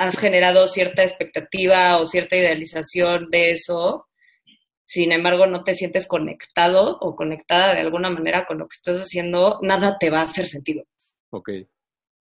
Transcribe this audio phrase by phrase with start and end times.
[0.00, 4.06] has generado cierta expectativa o cierta idealización de eso,
[4.84, 8.98] sin embargo no te sientes conectado o conectada de alguna manera con lo que estás
[8.98, 10.84] haciendo, nada te va a hacer sentido.
[11.28, 11.50] Ok.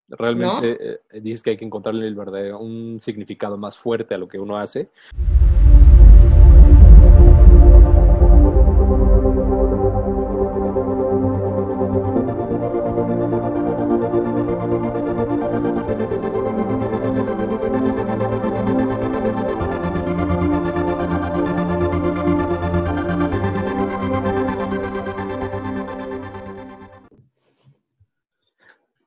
[0.09, 4.27] Realmente eh, dices que hay que encontrarle el verdadero, un significado más fuerte a lo
[4.27, 4.89] que uno hace.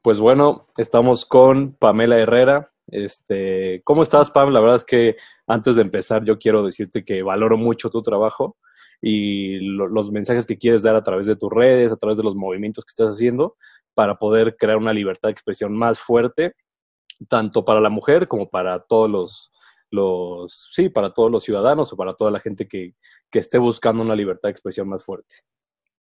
[0.03, 2.73] Pues bueno, estamos con Pamela Herrera.
[2.89, 4.51] Este, ¿cómo estás, Pam?
[4.51, 5.15] La verdad es que
[5.47, 8.57] antes de empezar yo quiero decirte que valoro mucho tu trabajo
[9.01, 12.35] y los mensajes que quieres dar a través de tus redes, a través de los
[12.35, 13.57] movimientos que estás haciendo
[13.95, 16.57] para poder crear una libertad de expresión más fuerte,
[17.29, 19.53] tanto para la mujer como para todos los,
[19.91, 22.97] los sí, para todos los ciudadanos o para toda la gente que,
[23.31, 25.45] que esté buscando una libertad de expresión más fuerte.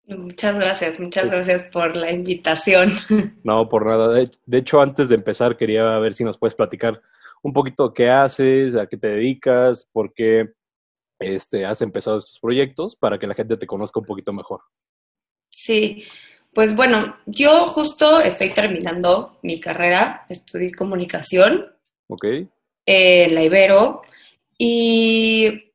[0.06, 2.92] Muchas gracias, muchas gracias por la invitación.
[3.44, 4.24] No, por nada.
[4.46, 7.02] De, hecho, antes de empezar, quería ver si nos puedes platicar
[7.44, 10.54] un poquito qué haces, a qué te dedicas, por qué
[11.20, 14.62] este, has empezado estos proyectos, para que la gente te conozca un poquito mejor.
[15.50, 16.06] Sí,
[16.54, 21.74] pues bueno, yo justo estoy terminando mi carrera, estudié comunicación.
[22.08, 22.26] Ok.
[22.86, 24.02] en la Ibero.
[24.58, 25.71] Y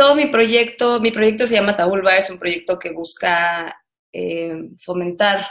[0.00, 5.44] todo mi proyecto, mi proyecto se llama Tabulba, es un proyecto que busca eh, fomentar,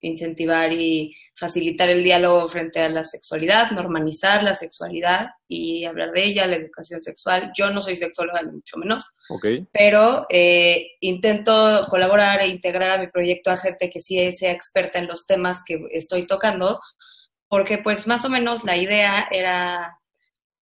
[0.00, 6.24] incentivar y facilitar el diálogo frente a la sexualidad, normalizar la sexualidad y hablar de
[6.24, 7.52] ella, la educación sexual.
[7.56, 9.14] Yo no soy sexóloga, ni mucho menos,
[9.72, 14.98] pero eh, intento colaborar e integrar a mi proyecto a gente que sí sea experta
[14.98, 16.80] en los temas que estoy tocando,
[17.46, 20.00] porque pues más o menos la idea era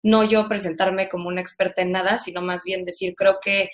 [0.02, 3.70] no yo presentarme como una experta en nada, sino más bien decir, creo que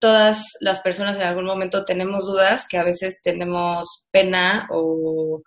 [0.00, 5.42] todas las personas en algún momento tenemos dudas, que a veces tenemos pena o,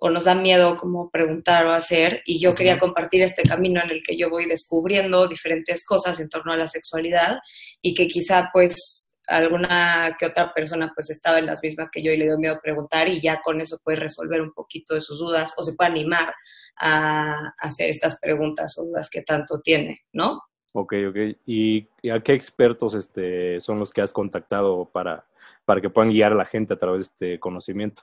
[0.00, 4.02] nos da miedo como preguntar o hacer, y yo quería compartir este camino en el
[4.06, 7.38] que yo voy descubriendo diferentes cosas en torno a la sexualidad
[7.82, 12.10] y que quizá pues alguna que otra persona pues estaba en las mismas que yo
[12.10, 15.18] y le dio miedo preguntar y ya con eso puede resolver un poquito de sus
[15.18, 16.34] dudas o se puede animar
[16.76, 20.42] a, hacer estas preguntas o dudas que tanto tiene, ¿no?
[20.72, 21.16] Ok, ok.
[21.46, 25.26] ¿Y, a qué expertos este, son los que has contactado para,
[25.64, 28.02] para que puedan guiar a la gente a través de este conocimiento?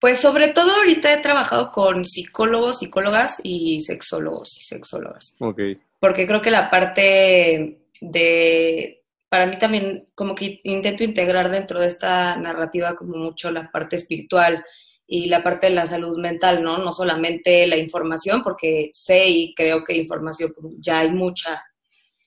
[0.00, 5.34] Pues sobre todo ahorita he trabajado con psicólogos, psicólogas y sexólogos y sexólogas.
[5.40, 5.60] Ok.
[5.98, 8.97] Porque creo que la parte de,
[9.28, 13.96] para mí también como que intento integrar dentro de esta narrativa como mucho la parte
[13.96, 14.64] espiritual
[15.06, 16.78] y la parte de la salud mental, ¿no?
[16.78, 21.62] No solamente la información, porque sé y creo que información ya hay mucha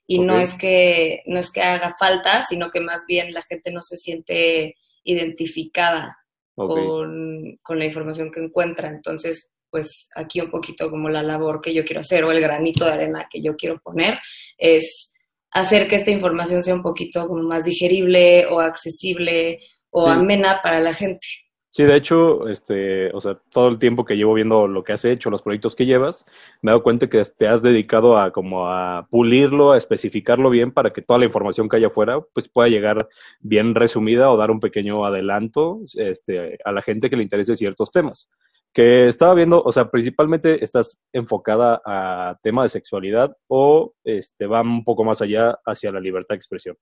[0.08, 3.72] y no es que no es que haga falta, sino que más bien la gente
[3.72, 6.18] no se siente identificada
[6.56, 8.90] con, con la información que encuentra.
[8.90, 12.86] Entonces, pues aquí un poquito como la labor que yo quiero hacer o el granito
[12.86, 14.20] de arena que yo quiero poner
[14.58, 15.11] es
[15.52, 20.80] hacer que esta información sea un poquito como más digerible o accesible o amena para
[20.80, 21.28] la gente.
[21.74, 25.06] Sí, de hecho, este, o sea, todo el tiempo que llevo viendo lo que has
[25.06, 26.26] hecho, los proyectos que llevas,
[26.62, 30.74] me he dado cuenta que te has dedicado a como a pulirlo, a especificarlo bien
[30.74, 33.08] para que toda la información que haya afuera, pues pueda llegar
[33.40, 37.90] bien resumida o dar un pequeño adelanto, este, a la gente que le interese ciertos
[37.90, 38.28] temas
[38.74, 44.62] que estaba viendo, o sea, principalmente estás enfocada a tema de sexualidad o este, va
[44.62, 46.78] un poco más allá hacia la libertad de expresión.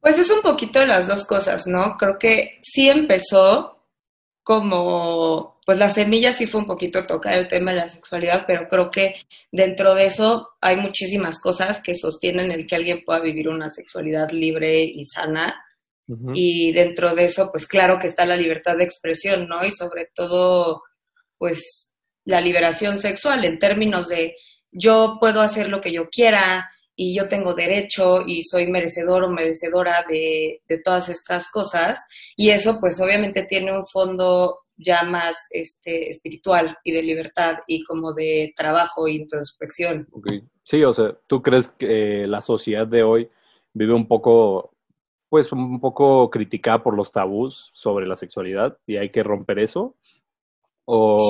[0.00, 1.96] Pues es un poquito las dos cosas, ¿no?
[1.96, 3.74] Creo que sí empezó
[4.42, 8.68] como, pues la semilla sí fue un poquito tocar el tema de la sexualidad, pero
[8.68, 9.14] creo que
[9.50, 14.30] dentro de eso hay muchísimas cosas que sostienen el que alguien pueda vivir una sexualidad
[14.30, 15.64] libre y sana
[16.34, 19.64] y dentro de eso, pues claro que está la libertad de expresión, ¿no?
[19.64, 20.82] Y sobre todo,
[21.38, 21.92] pues
[22.24, 24.36] la liberación sexual en términos de
[24.70, 29.30] yo puedo hacer lo que yo quiera y yo tengo derecho y soy merecedor o
[29.30, 32.00] merecedora de, de todas estas cosas.
[32.36, 37.84] Y eso pues obviamente tiene un fondo ya más este, espiritual y de libertad y
[37.84, 40.08] como de trabajo e introspección.
[40.12, 40.42] Okay.
[40.64, 43.28] Sí, o sea, ¿tú crees que la sociedad de hoy
[43.72, 44.73] vive un poco,
[45.34, 49.96] pues un poco criticada por los tabús sobre la sexualidad y hay que romper eso?
[50.84, 51.28] ¿O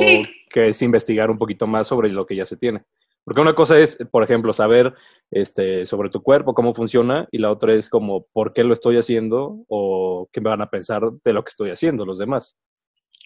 [0.51, 2.83] que es investigar un poquito más sobre lo que ya se tiene?
[3.25, 4.93] Porque una cosa es, por ejemplo, saber
[5.31, 8.99] este, sobre tu cuerpo, cómo funciona, y la otra es como, ¿por qué lo estoy
[8.99, 9.65] haciendo?
[9.69, 12.59] O qué me van a pensar de lo que estoy haciendo los demás.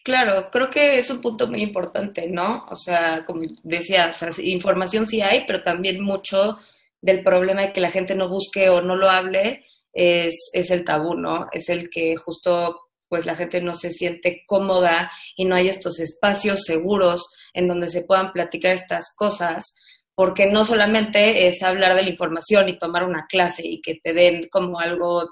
[0.05, 2.65] Claro, creo que es un punto muy importante, ¿no?
[2.69, 6.57] O sea, como decía, o sea, información sí hay, pero también mucho
[7.01, 10.83] del problema de que la gente no busque o no lo hable es, es el
[10.83, 11.47] tabú, ¿no?
[11.51, 15.99] Es el que justo pues la gente no se siente cómoda y no hay estos
[15.99, 19.73] espacios seguros en donde se puedan platicar estas cosas,
[20.13, 24.13] porque no solamente es hablar de la información y tomar una clase y que te
[24.13, 25.27] den como algo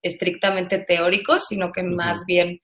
[0.00, 2.62] estrictamente teórico, sino que más bien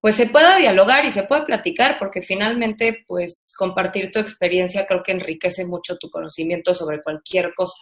[0.00, 5.02] pues se pueda dialogar y se pueda platicar, porque finalmente, pues compartir tu experiencia creo
[5.02, 7.76] que enriquece mucho tu conocimiento sobre cualquier cosa.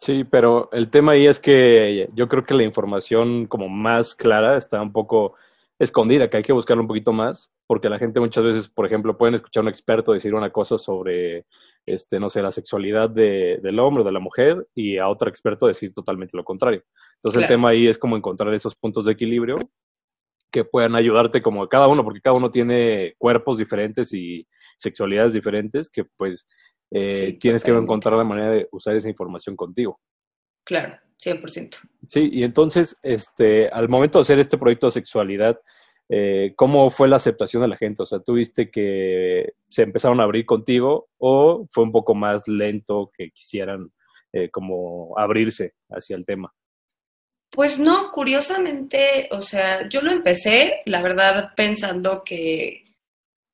[0.00, 4.56] Sí, pero el tema ahí es que yo creo que la información como más clara
[4.56, 5.34] está un poco
[5.78, 9.16] escondida, que hay que buscarla un poquito más, porque la gente muchas veces, por ejemplo,
[9.16, 11.46] pueden escuchar a un experto decir una cosa sobre,
[11.84, 15.28] este, no sé, la sexualidad de, del hombre o de la mujer y a otro
[15.28, 16.82] experto decir totalmente lo contrario.
[17.14, 19.56] Entonces el tema ahí es como encontrar esos puntos de equilibrio
[20.50, 24.46] que puedan ayudarte como a cada uno, porque cada uno tiene cuerpos diferentes y
[24.78, 26.46] sexualidades diferentes, que pues
[26.90, 30.00] eh, tienes que encontrar la manera de usar esa información contigo.
[30.64, 31.76] Claro, 100%.
[32.06, 35.60] Sí, y entonces, este, al momento de hacer este proyecto de sexualidad,
[36.08, 38.02] eh, ¿cómo fue la aceptación de la gente?
[38.02, 43.10] O sea, ¿tuviste que se empezaron a abrir contigo o fue un poco más lento
[43.16, 43.92] que quisieran
[44.32, 46.54] eh, como abrirse hacia el tema?
[47.50, 52.84] Pues no, curiosamente, o sea, yo lo empecé, la verdad, pensando que,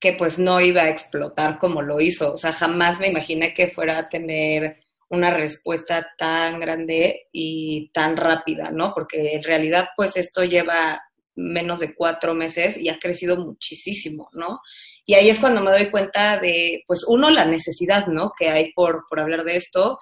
[0.04, 2.34] que pues no iba a explotar como lo hizo.
[2.34, 4.76] O sea, jamás me imaginé que fuera a tener
[5.08, 8.92] una respuesta tan grande y tan rápida, ¿no?
[8.92, 11.00] Porque en realidad, pues esto lleva
[11.36, 14.60] menos de cuatro meses y ha crecido muchísimo, ¿no?
[15.06, 18.32] Y ahí es cuando me doy cuenta de, pues, uno, la necesidad, ¿no?
[18.38, 19.98] Que hay por, por hablar de esto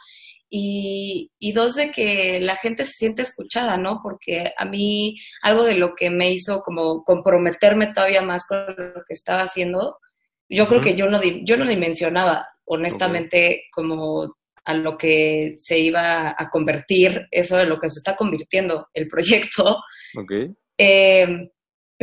[0.55, 4.01] y, dos, de que la gente se siente escuchada, ¿no?
[4.03, 9.03] Porque a mí algo de lo que me hizo como comprometerme todavía más con lo
[9.07, 9.99] que estaba haciendo,
[10.51, 16.35] yo creo que yo no, yo no dimensionaba, honestamente, como a lo que se iba
[16.37, 19.79] a convertir, eso de lo que se está convirtiendo el proyecto.
[20.23, 20.53] Okay.
[20.79, 21.51] Eh,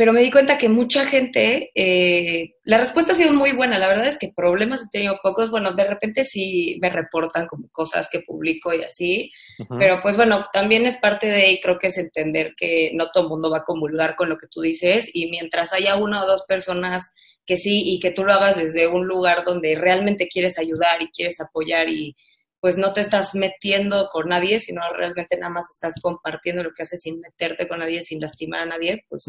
[0.00, 3.86] pero me di cuenta que mucha gente, eh, la respuesta ha sido muy buena, la
[3.86, 8.08] verdad es que problemas he tenido pocos, bueno, de repente sí me reportan como cosas
[8.10, 9.30] que publico y así,
[9.78, 13.24] pero pues bueno, también es parte de, y creo que es entender que no todo
[13.24, 16.26] el mundo va a comulgar con lo que tú dices y mientras haya una o
[16.26, 17.12] dos personas
[17.44, 21.10] que sí y que tú lo hagas desde un lugar donde realmente quieres ayudar y
[21.10, 22.16] quieres apoyar y
[22.58, 26.84] pues no te estás metiendo con nadie, sino realmente nada más estás compartiendo lo que
[26.84, 29.26] haces sin meterte con nadie, sin lastimar a nadie, pues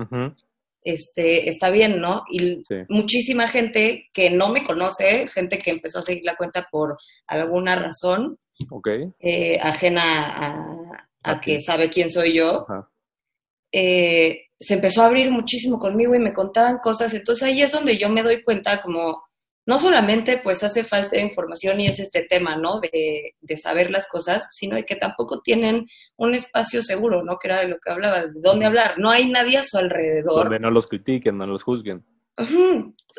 [0.84, 2.24] este, está bien, ¿no?
[2.30, 6.98] Y muchísima gente que no me conoce, gente que empezó a seguir la cuenta por
[7.28, 8.38] alguna razón,
[9.20, 12.66] eh, ajena a, que sabe quién soy yo,
[13.72, 17.14] eh, se empezó a abrir muchísimo conmigo y me contaban cosas.
[17.14, 19.24] Entonces ahí es donde yo me doy cuenta como
[19.66, 22.80] no solamente pues hace falta información y es este tema, ¿no?
[22.80, 27.38] De, de, saber las cosas, sino de que tampoco tienen un espacio seguro, ¿no?
[27.38, 28.96] Que era de lo que hablaba, de dónde hablar.
[28.98, 30.44] No hay nadie a su alrededor.
[30.44, 32.04] Donde no los critiquen, no los juzguen.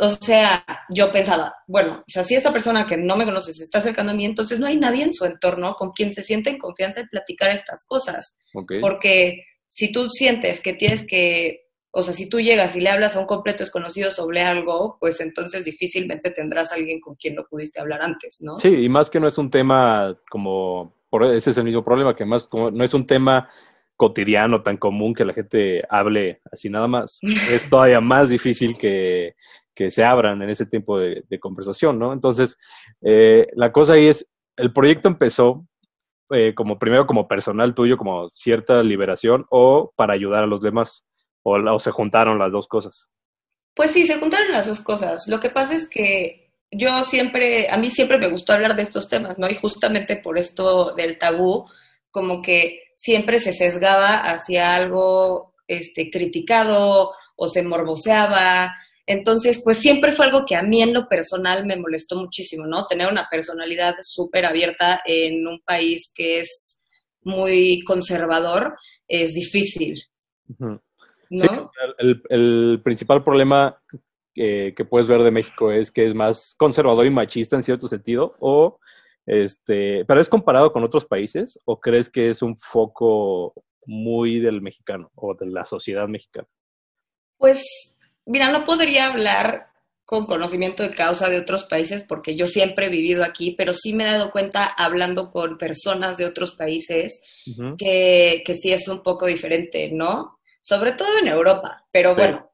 [0.00, 3.62] O sea, yo pensaba, bueno, o sea, si esta persona que no me conoce se
[3.62, 6.50] está acercando a mí, entonces no hay nadie en su entorno con quien se sienta
[6.50, 8.37] en confianza de platicar estas cosas.
[8.81, 11.62] Porque si tú sientes que tienes que
[11.95, 15.21] o sea, si tú llegas y le hablas a un completo desconocido sobre algo, pues
[15.21, 18.59] entonces difícilmente tendrás a alguien con quien no pudiste hablar antes, ¿no?
[18.59, 22.17] Sí, y más que no es un tema como, por ese es el mismo problema,
[22.17, 23.51] que más como no es un tema
[23.95, 27.19] cotidiano tan común que la gente hable así nada más.
[27.51, 29.35] es todavía más difícil que,
[29.75, 32.15] que se abran en ese tiempo de, conversación, ¿no?
[32.15, 32.57] Entonces,
[33.03, 35.67] eh, la cosa ahí es, el proyecto empezó
[36.31, 41.05] eh, como primero como personal tuyo, como cierta liberación o para ayudar a los demás.
[41.43, 43.09] ¿O, se juntaron las dos cosas?
[43.75, 45.27] Pues sí, se juntaron las dos cosas.
[45.29, 49.09] Lo que pasa es que yo siempre, a mí siempre me gustó hablar de estos
[49.09, 49.49] temas, ¿no?
[49.49, 51.67] Y justamente por esto del tabú,
[52.11, 58.75] como que siempre se sesgaba hacia algo este, criticado o se morboseaba.
[59.07, 62.87] Entonces, pues siempre fue algo que a mí en lo personal me molestó muchísimo, ¿no?
[62.87, 66.81] Tener una personalidad súper abierta en un país que es
[67.23, 68.77] muy conservador
[69.09, 70.03] es difícil.
[71.41, 71.49] Sí,
[71.99, 73.81] el, el, principal problema
[74.35, 78.37] que puedes ver de México es que es más conservador y machista en cierto sentido,
[78.39, 78.79] o
[79.27, 83.55] este, pero es comparado con otros países, o crees que es un foco
[83.87, 86.49] muy del mexicano o de la sociedad mexicana?
[87.39, 87.62] Pues,
[88.27, 89.69] mira, no podría hablar
[90.05, 93.95] con conocimiento de causa de otros países porque yo siempre he vivido aquí, pero sí
[93.95, 97.21] me he dado cuenta hablando con personas de otros países
[97.79, 100.39] que, que sí es un poco diferente, ¿no?
[100.62, 102.50] Sobre todo en Europa, pero bueno,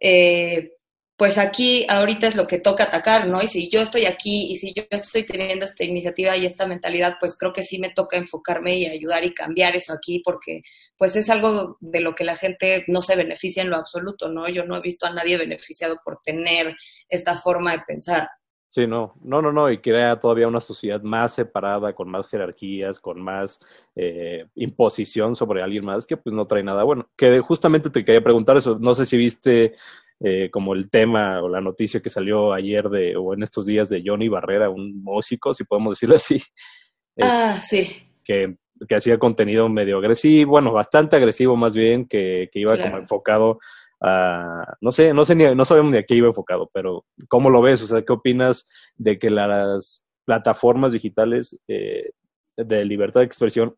[0.00, 0.72] eh,
[1.16, 3.42] pues aquí ahorita es lo que toca atacar, ¿no?
[3.42, 7.16] Y si yo estoy aquí y si yo estoy teniendo esta iniciativa y esta mentalidad,
[7.20, 10.62] pues creo que sí me toca enfocarme y ayudar y cambiar eso aquí, porque
[10.98, 14.48] pues es algo de lo que la gente no se beneficia en lo absoluto, ¿no?
[14.48, 16.74] Yo no he visto a nadie beneficiado por tener
[17.08, 18.28] esta forma de pensar.
[18.76, 23.00] Sí, no, no, no, no, y crea todavía una sociedad más separada, con más jerarquías,
[23.00, 23.58] con más
[23.94, 27.08] eh, imposición sobre alguien más, que pues no trae nada bueno.
[27.16, 29.72] Que justamente te quería preguntar eso, no sé si viste
[30.20, 33.88] eh, como el tema o la noticia que salió ayer de, o en estos días
[33.88, 36.42] de Johnny Barrera, un músico, si podemos decirlo así.
[37.22, 37.88] ah, sí.
[38.22, 42.98] Que, que, hacía contenido medio agresivo, bueno, bastante agresivo más bien, que, que iba como
[42.98, 43.58] enfocado
[44.00, 47.50] a, no sé, no sé ni, no sabemos ni a qué iba enfocado, pero ¿cómo
[47.50, 47.82] lo ves?
[47.82, 52.10] O sea, ¿qué opinas de que las plataformas digitales eh,
[52.56, 53.76] de libertad de expresión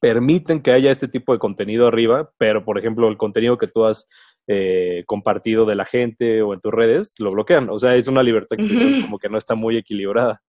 [0.00, 3.84] permiten que haya este tipo de contenido arriba, pero por ejemplo el contenido que tú
[3.84, 4.08] has
[4.48, 7.70] eh, compartido de la gente o en tus redes, lo bloquean.
[7.70, 8.56] O sea, es una libertad
[9.02, 10.42] como que no está muy equilibrada.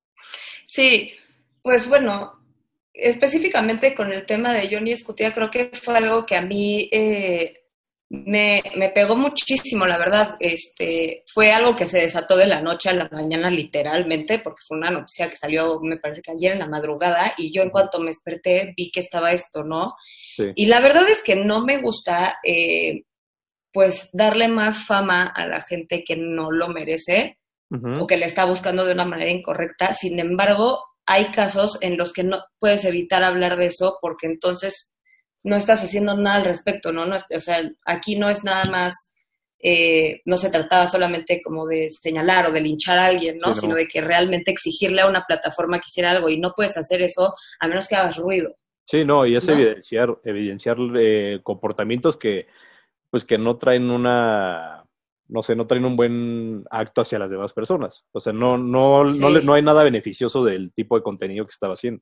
[0.66, 1.14] Sí,
[1.62, 2.34] pues bueno,
[2.94, 7.63] específicamente con el tema de Johnny Escutía, creo que fue algo que a mí eh,
[8.14, 10.36] me, me, pegó muchísimo, la verdad.
[10.40, 14.78] Este, fue algo que se desató de la noche a la mañana, literalmente, porque fue
[14.78, 18.00] una noticia que salió, me parece que ayer en la madrugada, y yo en cuanto
[18.00, 19.96] me desperté vi que estaba esto, ¿no?
[20.54, 23.02] Y la verdad es que no me gusta eh,
[23.72, 27.40] pues darle más fama a la gente que no lo merece
[28.00, 29.94] o que le está buscando de una manera incorrecta.
[29.94, 34.93] Sin embargo, hay casos en los que no puedes evitar hablar de eso porque entonces
[35.44, 37.06] no estás haciendo nada al respecto, ¿no?
[37.06, 39.12] no o sea, aquí no es nada más,
[39.60, 43.54] eh, no se trataba solamente como de señalar o de linchar a alguien, ¿no?
[43.54, 47.02] Sino de que realmente exigirle a una plataforma que hiciera algo y no puedes hacer
[47.02, 48.56] eso a menos que hagas ruido.
[48.86, 52.48] Sí, no, y es evidenciar, evidenciar eh, comportamientos que
[53.10, 54.84] pues que no traen una,
[55.28, 58.06] no sé, no traen un buen acto hacia las demás personas.
[58.12, 61.76] O sea, no, no, no, no hay nada beneficioso del tipo de contenido que estaba
[61.76, 62.02] haciendo.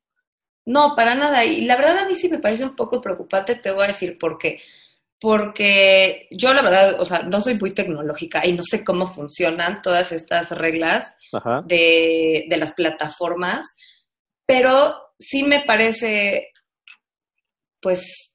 [0.65, 1.43] No, para nada.
[1.45, 4.17] Y la verdad a mí sí me parece un poco preocupante, te voy a decir
[4.17, 4.61] por qué.
[5.19, 9.81] Porque yo la verdad, o sea, no soy muy tecnológica y no sé cómo funcionan
[9.81, 11.15] todas estas reglas
[11.65, 13.75] de, de las plataformas,
[14.45, 16.51] pero sí me parece,
[17.81, 18.33] pues,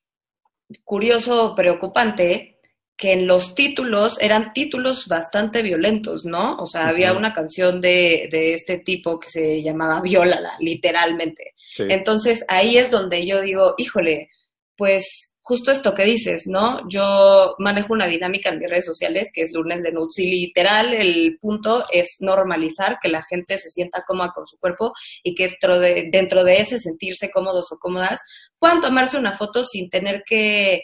[0.84, 2.55] curioso, preocupante
[2.96, 6.56] que en los títulos eran títulos bastante violentos, ¿no?
[6.56, 11.54] O sea, había una canción de, de, este tipo que se llamaba Viólala, literalmente.
[11.78, 14.30] Entonces ahí es donde yo digo, híjole,
[14.76, 16.88] pues justo esto que dices, ¿no?
[16.88, 20.92] Yo manejo una dinámica en mis redes sociales que es lunes de nudes y literal
[20.92, 25.48] el punto es normalizar que la gente se sienta cómoda con su cuerpo y que
[25.48, 28.20] dentro de, dentro de ese sentirse cómodos o cómodas
[28.58, 30.82] puedan tomarse una foto sin tener que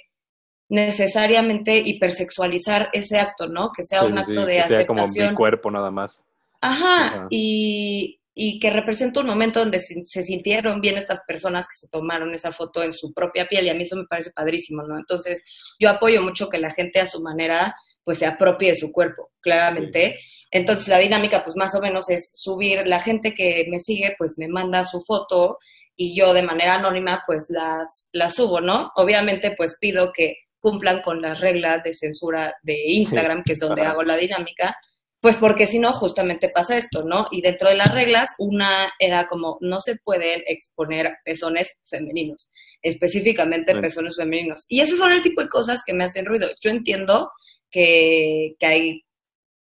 [0.73, 3.73] necesariamente hipersexualizar ese acto, ¿no?
[3.77, 6.23] Que sea un acto de que Sea como mi cuerpo nada más.
[6.63, 11.89] Ajá, Y, y, que representa un momento donde se, sintieron bien estas personas que se
[11.89, 14.97] tomaron esa foto en su propia piel y a mí eso me parece padrísimo, ¿no?
[14.97, 15.45] Entonces
[15.79, 19.31] yo apoyo mucho que la gente a su manera pues se apropie de su cuerpo,
[19.43, 20.21] claramente.
[20.51, 24.37] Entonces la dinámica pues más o menos es subir, la gente que me sigue pues
[24.39, 25.59] me manda su foto
[25.97, 28.91] y yo de manera anónima pues las, las subo, ¿no?
[28.97, 33.83] Obviamente pues pido que cumplan con las reglas de censura de Instagram, que es donde
[33.83, 34.77] hago la dinámica,
[35.21, 37.27] pues porque si no, justamente pasa esto, ¿no?
[37.31, 42.49] Y dentro de las reglas, una era como, no se pueden exponer pezones femeninos,
[42.81, 44.65] específicamente pezones femeninos.
[44.69, 46.49] Y esos son el tipo de cosas que me hacen ruido.
[46.61, 47.31] Yo entiendo
[47.71, 49.05] que, que hay,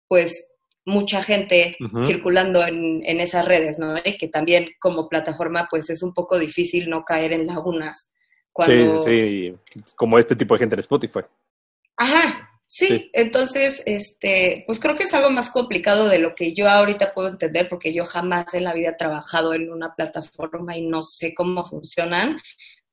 [0.08, 0.48] pues,
[0.86, 3.96] mucha gente circulando en, en, esas redes, ¿no?
[4.04, 8.10] Y que también como plataforma, pues, es un poco difícil no caer en lagunas
[8.60, 9.56] Sí, sí,
[9.96, 11.22] como este tipo de gente en Spotify.
[11.98, 13.10] Ajá, sí.
[13.14, 17.30] entonces, este, pues creo que es algo más complicado de lo que yo ahorita puedo
[17.30, 21.34] entender, porque yo jamás en la vida he trabajado en una plataforma y no sé
[21.34, 22.40] cómo funcionan,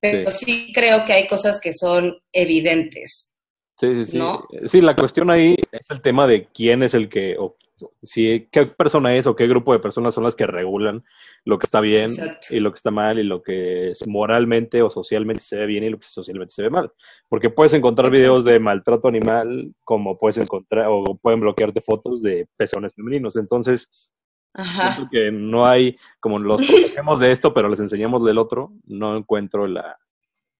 [0.00, 3.34] pero sí, creo que hay cosas que son evidentes.
[3.76, 4.18] Sí, sí, sí.
[4.66, 7.56] Sí, la cuestión ahí es el tema de quién es el que, o
[8.02, 11.04] si qué persona es o qué grupo de personas son las que regulan
[11.44, 12.48] lo que está bien Exacto.
[12.50, 15.84] y lo que está mal y lo que es moralmente o socialmente se ve bien
[15.84, 16.92] y lo que socialmente se ve mal.
[17.28, 18.18] Porque puedes encontrar Exacto.
[18.18, 23.36] videos de maltrato animal como puedes encontrar o pueden bloquearte fotos de pezones femeninos.
[23.36, 24.12] Entonces,
[24.54, 25.08] Ajá.
[25.10, 29.66] que no hay, como los protegemos de esto, pero les enseñamos del otro, no encuentro
[29.66, 29.96] la...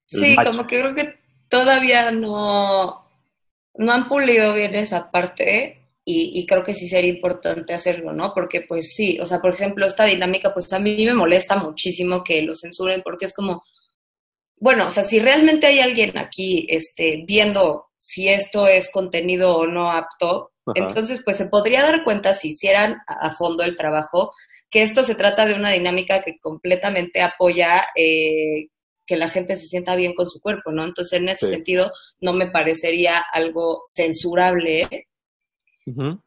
[0.07, 0.49] Sí, match.
[0.49, 3.07] como que creo que todavía no,
[3.75, 8.33] no han pulido bien esa parte y, y creo que sí sería importante hacerlo, ¿no?
[8.35, 12.25] Porque pues sí, o sea, por ejemplo, esta dinámica, pues a mí me molesta muchísimo
[12.25, 13.63] que lo censuren porque es como,
[14.57, 19.67] bueno, o sea, si realmente hay alguien aquí este, viendo si esto es contenido o
[19.67, 20.73] no apto, Ajá.
[20.89, 24.33] entonces pues se podría dar cuenta si hicieran a fondo el trabajo
[24.71, 28.69] que esto se trata de una dinámica que completamente apoya eh,
[29.05, 30.85] que la gente se sienta bien con su cuerpo, ¿no?
[30.85, 31.55] Entonces, en ese Sí.
[31.55, 31.91] sentido,
[32.21, 34.89] no me parecería algo censurable,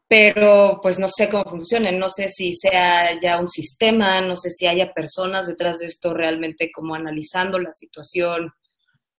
[0.08, 4.50] Pero pues no sé cómo funcione, no sé si sea ya un sistema, no sé
[4.50, 8.52] si haya personas detrás de esto realmente como analizando la situación,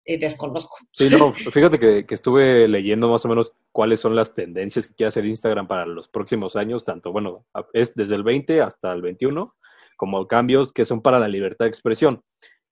[0.05, 0.77] eh, desconozco.
[0.93, 4.95] Sí, no, fíjate que, que estuve leyendo más o menos cuáles son las tendencias que
[4.95, 9.03] quiere hacer Instagram para los próximos años, tanto, bueno, es desde el 20 hasta el
[9.03, 9.55] 21,
[9.97, 12.23] como cambios que son para la libertad de expresión,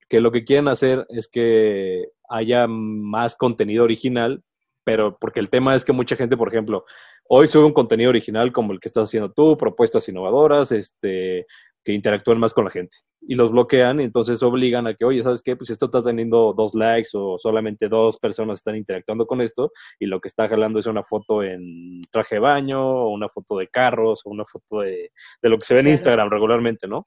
[0.08, 4.42] que lo que quieren hacer es que haya más contenido original,
[4.84, 6.84] pero porque el tema es que mucha gente, por ejemplo,
[7.28, 11.46] hoy sube un contenido original como el que estás haciendo tú, propuestas innovadoras, este,
[11.84, 12.96] que interactúen más con la gente.
[13.20, 15.56] Y los bloquean y entonces obligan a que, oye, ¿sabes qué?
[15.56, 20.06] Pues esto está teniendo dos likes o solamente dos personas están interactuando con esto y
[20.06, 23.68] lo que está jalando es una foto en traje de baño o una foto de
[23.68, 25.10] carros o una foto de,
[25.40, 25.88] de lo que se ve en.
[25.88, 27.06] Instagram regularmente, ¿no?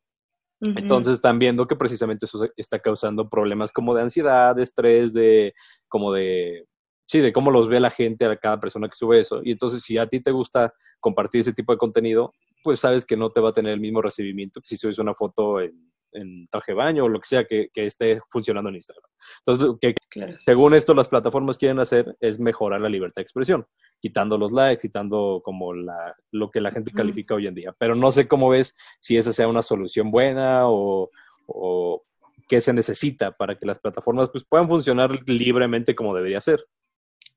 [0.61, 5.53] Entonces están viendo que precisamente eso está causando problemas como de ansiedad, de estrés, de
[5.87, 6.65] como de
[7.05, 9.41] sí, de cómo los ve la gente a cada persona que sube eso.
[9.43, 12.33] Y entonces si a ti te gusta compartir ese tipo de contenido,
[12.63, 15.13] pues sabes que no te va a tener el mismo recibimiento que si subes una
[15.13, 18.77] foto en, en traje de baño o lo que sea que, que esté funcionando en
[18.77, 19.09] Instagram.
[19.45, 20.37] Entonces, que Claro.
[20.41, 23.65] según esto las plataformas quieren hacer es mejorar la libertad de expresión,
[23.99, 27.75] quitando los likes, quitando como la, lo que la gente califica hoy en día.
[27.77, 31.09] Pero no sé cómo ves si esa sea una solución buena o,
[31.47, 32.03] o
[32.47, 36.63] qué se necesita para que las plataformas pues, puedan funcionar libremente como debería ser.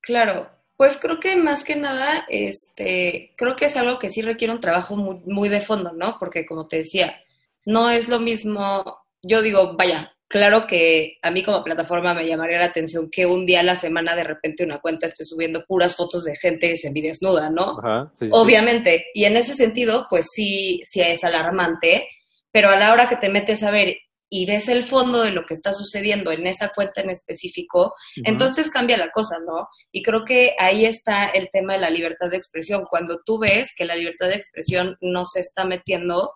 [0.09, 4.55] Claro, pues creo que más que nada, este, creo que es algo que sí requiere
[4.55, 6.17] un trabajo muy, muy de fondo, ¿no?
[6.19, 7.21] Porque como te decía,
[7.67, 12.57] no es lo mismo, yo digo, vaya, claro que a mí como plataforma me llamaría
[12.57, 15.95] la atención que un día a la semana de repente una cuenta esté subiendo puras
[15.95, 17.79] fotos de gente semidesnuda, ¿no?
[17.79, 18.31] Ajá, sí, sí, sí.
[18.33, 22.09] Obviamente, y en ese sentido, pues sí, sí es alarmante,
[22.51, 23.95] pero a la hora que te metes a ver
[24.31, 28.71] y ves el fondo de lo que está sucediendo en esa cuenta en específico, entonces
[28.71, 29.69] cambia la cosa, ¿no?
[29.91, 32.85] Y creo que ahí está el tema de la libertad de expresión.
[32.89, 36.33] Cuando tú ves que la libertad de expresión no se está metiendo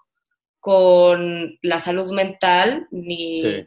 [0.58, 3.66] con la salud mental ni, Sí.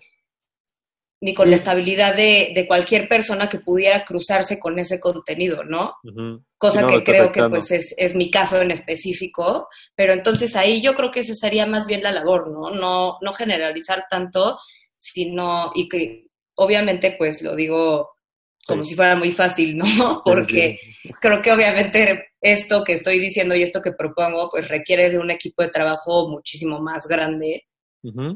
[1.26, 1.50] Ni con Sí.
[1.50, 5.96] la estabilidad de, de cualquier persona que pudiera cruzarse con ese contenido, ¿no?
[6.58, 7.32] Cosa no, que creo afectando.
[7.32, 11.34] que pues es, es mi caso en específico, pero entonces ahí yo creo que esa
[11.34, 12.70] sería más bien la labor, ¿no?
[12.70, 14.60] No, no generalizar tanto,
[14.98, 18.12] sino, y que obviamente pues lo digo
[18.68, 18.90] como Sí.
[18.92, 19.86] si fuera muy fácil, ¿no?
[20.26, 20.80] Porque
[21.22, 25.32] creo que obviamente esto que estoy diciendo y esto que propongo pues requiere de un
[25.32, 27.64] equipo de trabajo muchísimo más grande,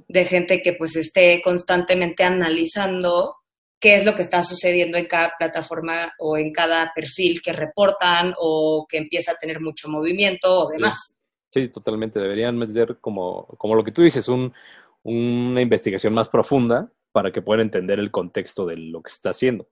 [0.08, 3.36] De gente que pues esté constantemente analizando
[3.80, 8.34] qué es lo que está sucediendo en cada plataforma o en cada perfil que reportan
[8.38, 11.18] o que empieza a tener mucho movimiento o demás.
[11.50, 12.20] Sí, totalmente.
[12.20, 14.54] Deberían meter como, como lo que tú dices, un,
[15.04, 19.30] una investigación más profunda para que puedan entender el contexto de lo que se está
[19.32, 19.68] haciendo.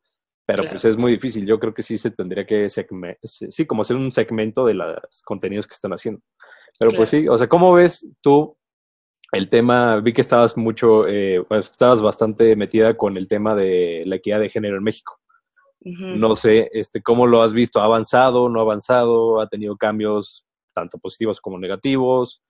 [0.46, 0.76] Pero Claro.
[0.76, 1.46] pues es muy difícil.
[1.46, 5.68] Yo creo que sí se tendría que sí, como hacer un segmento de los contenidos
[5.68, 6.22] que están haciendo.
[6.80, 8.57] Pero pues sí, o sea, ¿cómo ves tú
[9.32, 10.00] el tema?
[10.00, 14.40] Vi que estabas mucho, eh, pues, estabas bastante metida con el tema de la equidad
[14.40, 15.20] de género en México.
[15.80, 17.80] No sé, este, ¿cómo lo has visto?
[17.80, 18.50] ¿Ha avanzado?
[18.50, 19.40] ¿No ha avanzado?
[19.40, 22.44] ¿Ha tenido cambios tanto positivos como negativos?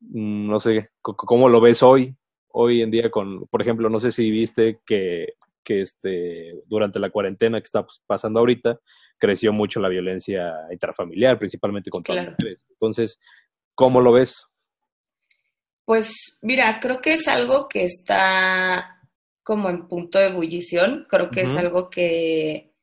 [0.00, 2.16] Mm, No sé, ¿cómo lo ves hoy?
[2.48, 7.10] Hoy en día con, por ejemplo, no sé si viste que, que este, durante la
[7.10, 8.80] cuarentena que está pues, pasando ahorita,
[9.18, 12.66] creció mucho la violencia intrafamiliar, principalmente contra las mujeres.
[12.70, 13.20] Entonces,
[13.74, 14.46] ¿cómo lo ves?
[15.86, 19.00] Pues mira, creo que es algo que está
[19.44, 21.06] como en punto de ebullición.
[21.08, 22.74] Creo que es algo que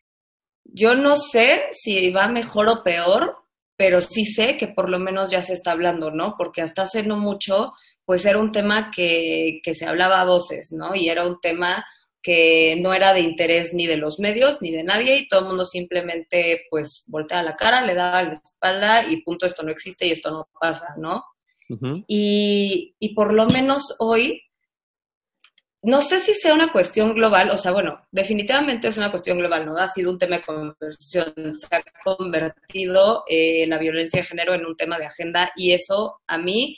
[0.63, 3.35] yo no sé si va mejor o peor,
[3.75, 6.35] pero sí sé que por lo menos ya se está hablando, ¿no?
[6.37, 7.73] Porque hasta hace no mucho,
[8.05, 10.95] pues era un tema que, que se hablaba a voces, ¿no?
[10.95, 11.85] Y era un tema
[12.21, 15.47] que no era de interés ni de los medios ni de nadie y todo el
[15.47, 20.07] mundo simplemente pues voltea la cara, le da la espalda y punto, esto no existe
[20.07, 21.21] y esto no pasa, ¿no?
[22.07, 24.41] Y, y por lo menos hoy,
[25.81, 29.65] no sé si sea una cuestión global, o sea, bueno, definitivamente es una cuestión global,
[29.65, 29.75] ¿no?
[29.75, 34.65] Ha sido un tema de conversación, se ha convertido eh, la violencia de género en
[34.65, 36.77] un tema de agenda y eso a mí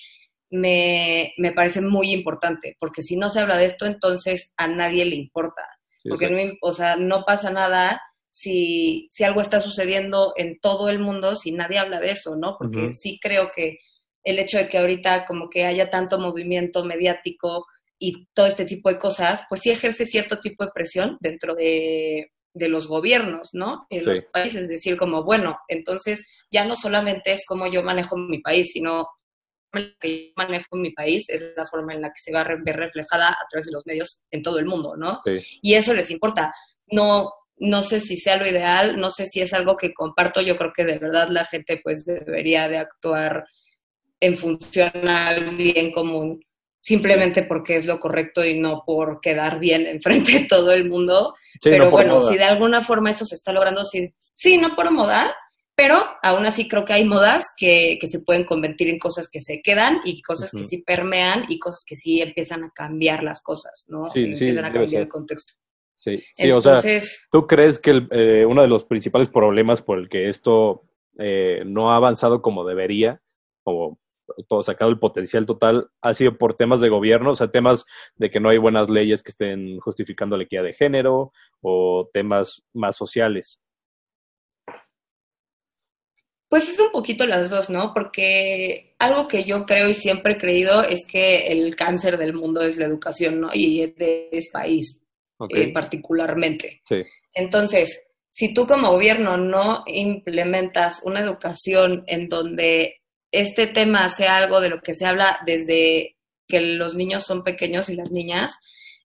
[0.49, 5.05] me, me, parece muy importante, porque si no se habla de esto, entonces a nadie
[5.05, 5.63] le importa.
[6.07, 10.99] porque no, o sea, no pasa nada si, si algo está sucediendo en todo el
[10.99, 12.57] mundo si nadie habla de eso, ¿no?
[12.57, 13.79] Porque sí creo que
[14.25, 18.89] el hecho de que ahorita como que haya tanto movimiento mediático y todo este tipo
[18.89, 23.85] de cosas, pues sí ejerce cierto tipo de presión dentro de, de los gobiernos, ¿no?
[23.89, 28.17] En los países, es decir, como, bueno, entonces ya no solamente es como yo manejo
[28.17, 29.07] mi país, sino
[29.99, 32.55] que yo manejo en mi país es la forma en la que se va a
[32.63, 35.19] ver reflejada a través de los medios en todo el mundo, ¿no?
[35.61, 36.53] Y eso les importa.
[36.87, 40.55] No, no sé si sea lo ideal, no sé si es algo que comparto, yo
[40.57, 43.45] creo que de verdad la gente pues debería de actuar
[44.19, 46.43] en función al bien común,
[46.79, 51.35] simplemente porque es lo correcto y no por quedar bien enfrente de todo el mundo.
[51.61, 55.35] Pero bueno, si de alguna forma eso se está logrando, sí, sí, no por moda,
[55.75, 59.41] pero aún así creo que hay modas que, que se pueden convertir en cosas que
[59.41, 63.41] se quedan y cosas que sí permean y cosas que sí empiezan a cambiar las
[63.43, 64.09] cosas, ¿no?
[64.09, 65.53] Sí, empiezan a cambiar el contexto.
[65.97, 66.79] Sí, sí o sea,
[67.31, 70.83] ¿tú crees que eh, uno de los principales problemas por el que esto
[71.17, 73.21] eh, no ha avanzado como debería,
[73.63, 73.97] o
[74.47, 77.85] todo sacado el potencial total, ha sido por temas de gobierno, o sea, temas
[78.15, 82.63] de que no hay buenas leyes que estén justificando la equidad de género o temas
[82.73, 83.61] más sociales?
[86.47, 87.93] Pues es un poquito las dos, ¿no?
[87.93, 92.61] Porque algo que yo creo y siempre he creído es que el cáncer del mundo
[92.61, 93.49] es la educación, ¿no?
[93.53, 95.03] Y de este país
[95.49, 96.81] eh, particularmente.
[96.87, 97.03] Sí.
[97.33, 103.01] Entonces, si tú como gobierno no implementas una educación en donde
[103.39, 106.17] este tema sea algo de lo que se habla desde
[106.47, 108.57] que los niños son pequeños y las niñas,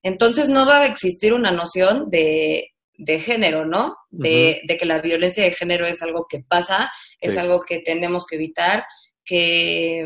[0.03, 3.97] entonces no va a existir una noción de de género, ¿no?
[4.11, 8.35] De, que la violencia de género es algo que pasa, es algo que tenemos que
[8.35, 8.85] evitar,
[9.25, 10.05] que,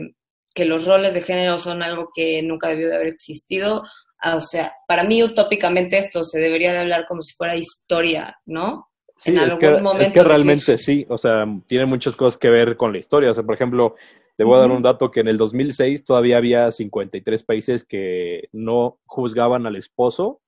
[0.57, 3.83] los roles de género son algo que nunca debió de haber existido.
[4.17, 8.37] Ah, o sea, para mí utópicamente esto se debería de hablar como si fuera historia,
[8.45, 8.87] ¿no?
[9.17, 12.91] Sí, es, que, es que realmente sí, o sea, tiene muchas cosas que ver con
[12.91, 13.31] la historia.
[13.31, 13.95] O sea, por ejemplo,
[14.35, 18.49] te voy a dar un dato que en el 2006 todavía había 53 países que
[18.51, 20.41] no juzgaban al esposo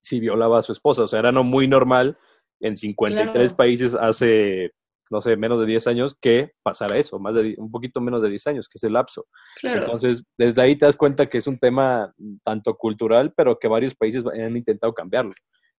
[0.00, 1.02] si violaba a su esposa.
[1.02, 2.16] O sea, era no muy normal
[2.60, 4.70] en 53 países hace,
[5.10, 8.30] no sé, menos de 10 años que pasara eso, más de un poquito menos de
[8.30, 9.26] 10 años, que es el lapso.
[9.62, 12.14] Entonces, desde ahí te das cuenta que es un tema
[12.44, 15.32] tanto cultural, pero que varios países han intentado cambiarlo.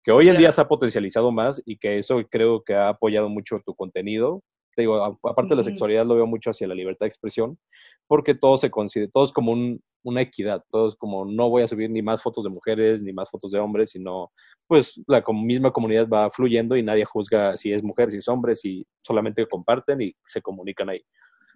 [0.08, 3.28] Que hoy en día se ha potencializado más y que eso creo que ha apoyado
[3.28, 4.42] mucho tu contenido,
[4.78, 7.60] digo, aparte de la sexualidad lo veo mucho hacia la libertad de expresión,
[8.08, 9.54] porque todo se considera, todo es como
[10.04, 13.12] una equidad, todo es como no voy a subir ni más fotos de mujeres, ni
[13.12, 14.32] más fotos de hombres, sino
[14.66, 18.56] pues la misma comunidad va fluyendo y nadie juzga si es mujer, si es hombre,
[18.56, 21.02] si solamente comparten y se comunican ahí.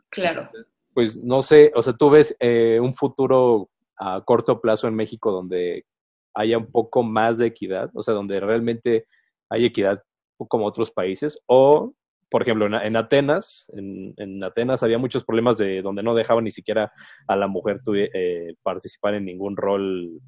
[0.10, 0.50] Claro.
[0.94, 5.32] Pues no sé, o sea, tú ves eh, un futuro a corto plazo en México
[5.32, 5.86] donde
[6.34, 9.06] haya un poco más de equidad, o sea, donde realmente
[9.50, 10.02] hay equidad
[10.48, 11.94] como otros países, o
[12.32, 16.94] por ejemplo, en, Atenas, en, Atenas había muchos problemas de donde no dejaban ni siquiera
[17.28, 20.22] a la mujer eh, participar en ningún rol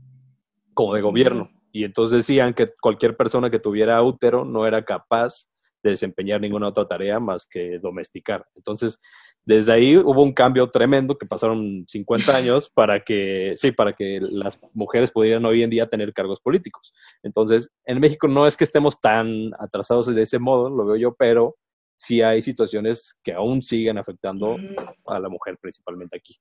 [0.74, 1.48] como de gobierno.
[1.72, 5.48] Y entonces decían que cualquier persona que tuviera útero no era capaz
[5.90, 8.46] desempeñar ninguna otra tarea más que domesticar.
[8.56, 9.00] Entonces,
[9.46, 14.20] desde ahí hubo un cambio tremendo que pasaron 50 años para que, sí, para que
[14.22, 16.94] las mujeres pudieran hoy en día tener cargos políticos.
[17.22, 21.14] Entonces, en México no es que estemos tan atrasados de ese modo, lo veo yo,
[21.14, 21.58] pero
[21.96, 24.58] sí hay situaciones que aún siguen afectando
[25.06, 26.38] a la mujer principalmente aquí.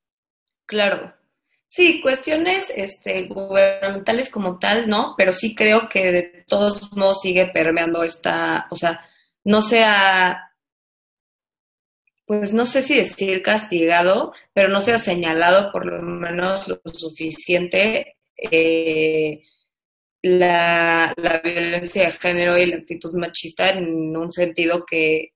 [0.66, 1.12] Claro.
[1.66, 5.14] Sí, cuestiones este, gubernamentales como tal, ¿no?
[5.16, 9.00] Pero sí creo que de todos modos sigue permeando esta, o sea,
[9.44, 10.52] no sea,
[12.26, 18.16] pues no sé si decir castigado, pero no sea señalado por lo menos lo suficiente
[18.36, 19.42] eh,
[20.22, 25.32] la, la, violencia de género y la actitud machista en un sentido que,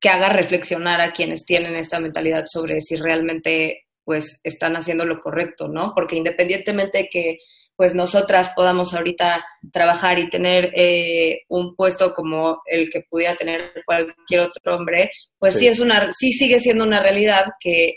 [0.00, 5.20] que haga reflexionar a quienes tienen esta mentalidad sobre si realmente pues están haciendo lo
[5.20, 5.92] correcto, ¿no?
[5.94, 7.38] Porque independientemente de que
[7.78, 13.72] pues nosotras podamos ahorita trabajar y tener eh, un puesto como el que pudiera tener
[13.86, 15.68] cualquier otro hombre, pues sí.
[15.68, 17.94] es una, sí sigue siendo una realidad que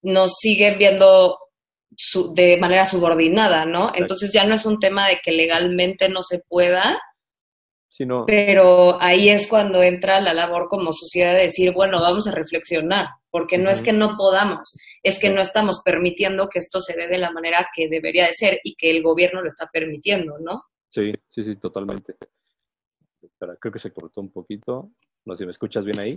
[0.00, 1.36] nos siguen viendo
[2.34, 3.92] de manera subordinada, ¿no?
[3.94, 6.98] Entonces ya no es un tema de que legalmente no se pueda,
[7.90, 8.24] sino...
[8.24, 13.08] pero ahí es cuando entra la labor como sociedad de decir, bueno, vamos a reflexionar,
[13.30, 17.08] porque no es que no podamos, es que no estamos permitiendo que esto se dé
[17.08, 20.62] de la manera que debería de ser y que el gobierno lo está permitiendo, ¿no?
[20.88, 22.14] Sí, sí, sí, totalmente.
[23.20, 24.90] Espera, creo que se cortó un poquito.
[25.24, 26.16] No sé si me escuchas bien ahí.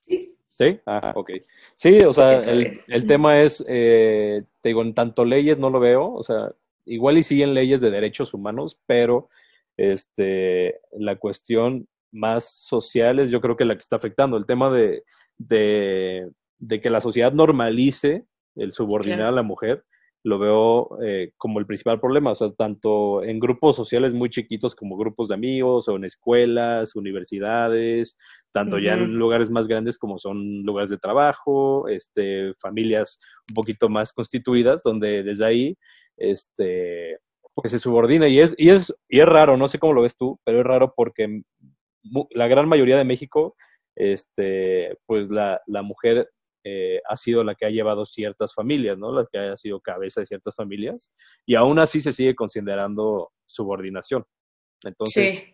[0.00, 0.36] Sí.
[0.50, 0.80] ¿Sí?
[0.86, 1.30] Ah, ok.
[1.74, 5.80] Sí, o sea, el, el tema es, eh, te digo, en tanto leyes no lo
[5.80, 6.52] veo, o sea,
[6.86, 9.28] igual y sí en leyes de derechos humanos, pero
[9.76, 14.70] este, la cuestión más social es yo creo que la que está afectando, el tema
[14.70, 15.02] de,
[15.36, 18.24] de, de que la sociedad normalice
[18.56, 19.84] el subordinar a la mujer
[20.24, 24.74] lo veo eh, como el principal problema, o sea, tanto en grupos sociales muy chiquitos
[24.74, 28.16] como grupos de amigos o en escuelas, universidades,
[28.50, 33.90] tanto ya en lugares más grandes como son lugares de trabajo, este, familias un poquito
[33.90, 35.76] más constituidas, donde desde ahí,
[36.16, 37.18] este,
[37.54, 40.16] pues se subordina y es, y es, y es raro, no sé cómo lo ves
[40.16, 41.42] tú, pero es raro porque
[42.30, 43.56] la gran mayoría de México,
[43.96, 46.28] este, pues la, la mujer
[46.64, 49.12] eh, ha sido la que ha llevado ciertas familias, ¿no?
[49.12, 51.12] La que ha sido cabeza de ciertas familias,
[51.44, 54.24] y aún así se sigue considerando subordinación.
[54.82, 55.44] Entonces,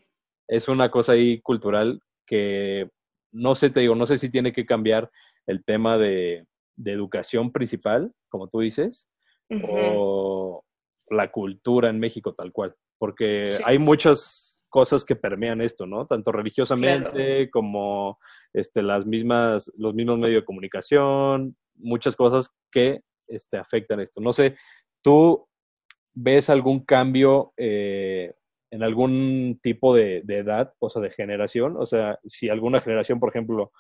[0.49, 2.89] es una cosa ahí cultural que
[3.33, 5.11] no sé, te digo, no sé si tiene que cambiar
[5.47, 6.47] el tema de,
[6.83, 9.11] educación principal, como tú dices,
[9.51, 10.65] o
[11.11, 16.07] la cultura en México tal cual, porque hay muchas cosas que permean esto, ¿no?
[16.07, 18.19] Tanto religiosamente como
[18.53, 24.21] este, las mismas, los mismos medios de comunicación, muchas cosas que este, afectan esto.
[24.21, 24.57] No sé,
[25.03, 25.47] ¿tú
[26.15, 28.33] ves algún cambio eh,
[28.71, 31.77] en algún tipo de, edad, o sea, de generación?
[31.77, 33.73] O sea, si alguna generación, por ejemplo,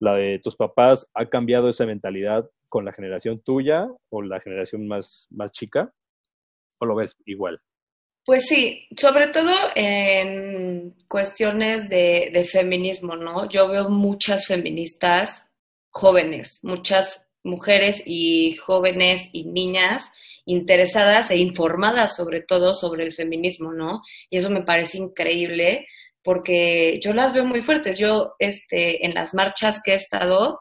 [0.00, 4.88] la de tus papás, ha cambiado esa mentalidad con la generación tuya o la generación
[4.88, 5.92] más, más chica,
[6.78, 7.60] o lo ves igual?
[8.28, 13.48] Pues sí, sobre todo en cuestiones de, feminismo, ¿no?
[13.48, 15.46] Yo veo muchas feministas
[15.88, 20.12] jóvenes, muchas mujeres y jóvenes y niñas
[20.44, 24.02] interesadas e informadas sobre todo sobre el feminismo, ¿no?
[24.28, 25.86] Y eso me parece increíble
[26.22, 27.98] porque yo las veo muy fuertes.
[27.98, 30.60] Yo, este, en las marchas que he estado,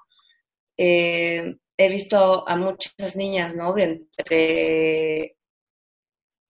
[0.78, 3.74] eh, he visto a muchas niñas, ¿no?
[3.74, 5.37] De entre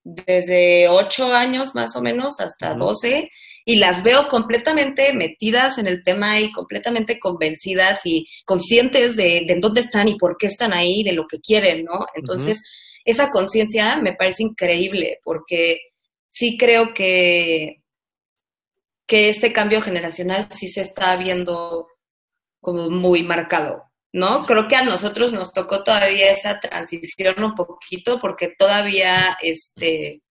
[0.07, 3.29] desde ocho años más o menos hasta doce
[3.65, 9.57] y las veo completamente metidas en el tema y completamente convencidas y conscientes de, de
[9.59, 12.05] dónde están y por qué están ahí, de lo que quieren, ¿no?
[12.15, 12.63] Entonces,
[13.03, 15.79] esa conciencia me parece increíble porque
[16.27, 17.83] sí creo que,
[19.05, 21.87] que este cambio generacional sí se está viendo
[22.61, 23.86] como muy marcado.
[24.17, 24.45] ¿No?
[24.45, 30.21] Creo que a nosotros nos tocó todavía esa transición un poquito porque todavía, este,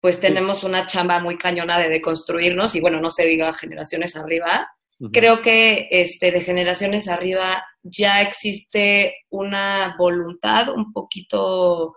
[0.00, 4.70] pues tenemos una chamba muy cañona de deconstruirnos y bueno, no se diga generaciones arriba.
[5.12, 11.96] Creo que este, de generaciones arriba ya existe una voluntad un poquito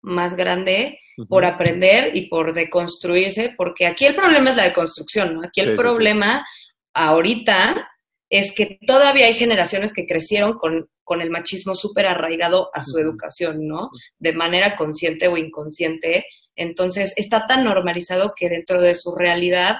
[0.00, 5.42] más grande por aprender y por deconstruirse, porque aquí el problema es la deconstrucción, ¿no?
[5.42, 6.46] Aquí el problema
[6.94, 7.90] ahorita
[8.28, 12.98] es que todavía hay generaciones que crecieron con, con el machismo súper arraigado a su
[12.98, 13.90] educación, ¿no?
[14.18, 16.26] De manera consciente o inconsciente.
[16.56, 19.76] Entonces, está tan normalizado que dentro de su realidad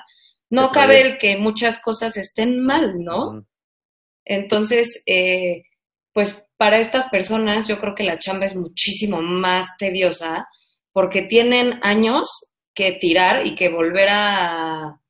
[0.49, 3.47] no cabe el que muchas cosas estén mal, ¿no?
[4.25, 5.65] Entonces, eh,
[6.13, 10.49] pues para estas personas yo creo que la chamba es muchísimo más tediosa
[10.93, 15.01] porque tienen años que tirar y que volver a,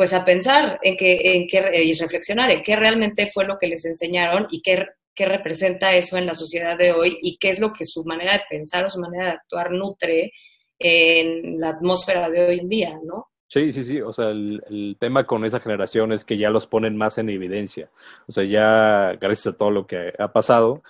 [0.00, 3.66] pues a pensar en qué, en qué, y reflexionar en qué realmente fue lo que
[3.66, 7.60] les enseñaron y qué, qué representa eso en la sociedad de hoy y qué es
[7.60, 10.32] lo que su manera de pensar o su manera de actuar nutre
[10.78, 13.26] en la atmósfera de hoy en día, ¿no?
[13.46, 14.00] Sí, sí, sí.
[14.00, 17.28] O sea, el, el, tema con esa generación es que ya los ponen más en
[17.28, 17.90] evidencia.
[18.26, 20.82] O sea, ya gracias a todo lo que ha pasado,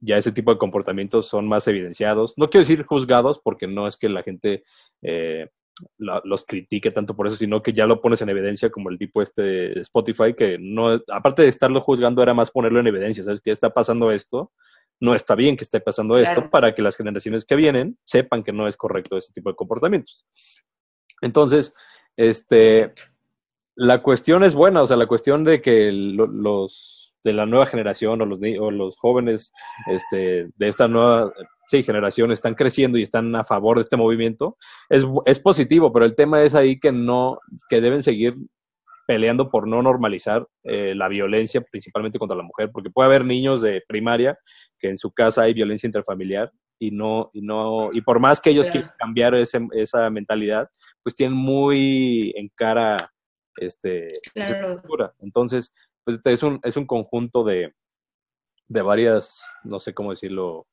[0.00, 2.32] ya ese tipo de comportamientos son más evidenciados.
[2.38, 4.64] No quiero decir juzgados, porque no es que la gente
[5.02, 5.50] eh,
[5.98, 9.22] los critique tanto por eso, sino que ya lo pones en evidencia como el tipo
[9.22, 13.40] este de Spotify, que no, aparte de estarlo juzgando, era más ponerlo en evidencia, ¿sabes?
[13.40, 14.52] Que está pasando esto,
[15.00, 18.52] no está bien que esté pasando esto, para que las generaciones que vienen sepan que
[18.52, 20.26] no es correcto ese tipo de comportamientos.
[21.20, 21.74] Entonces,
[22.16, 22.92] este,
[23.74, 28.20] la cuestión es buena, o sea, la cuestión de que los de la nueva generación
[28.20, 29.52] o los, o los jóvenes
[29.86, 31.32] este, de esta nueva
[31.66, 34.56] sí, generación están creciendo y están a favor de este movimiento,
[34.88, 38.34] es, es positivo, pero el tema es ahí que no, que deben seguir
[39.06, 43.60] peleando por no normalizar eh, la violencia, principalmente contra la mujer, porque puede haber niños
[43.60, 44.38] de primaria
[44.78, 48.50] que en su casa hay violencia interfamiliar y no, y no, y por más que
[48.50, 50.68] ellos quieran cambiar ese, esa mentalidad,
[51.02, 53.10] pues tienen muy en cara
[53.56, 54.82] este esa
[55.20, 55.72] Entonces,
[56.04, 57.72] pues es un, es un conjunto de,
[58.68, 60.66] de varias, no sé cómo decirlo,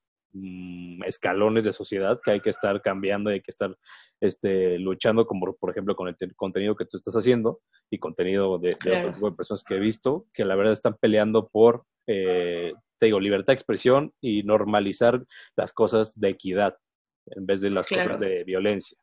[1.06, 3.76] escalones de sociedad que hay que estar cambiando y hay que estar
[4.20, 8.78] este, luchando, como por ejemplo con el contenido que tú estás haciendo y contenido de,
[8.84, 12.74] de otro tipo de personas que he visto, que la verdad están peleando por, eh,
[13.00, 15.24] te digo, libertad de expresión y normalizar
[15.56, 16.76] las cosas de equidad
[17.28, 18.98] en vez de las cosas de violencia.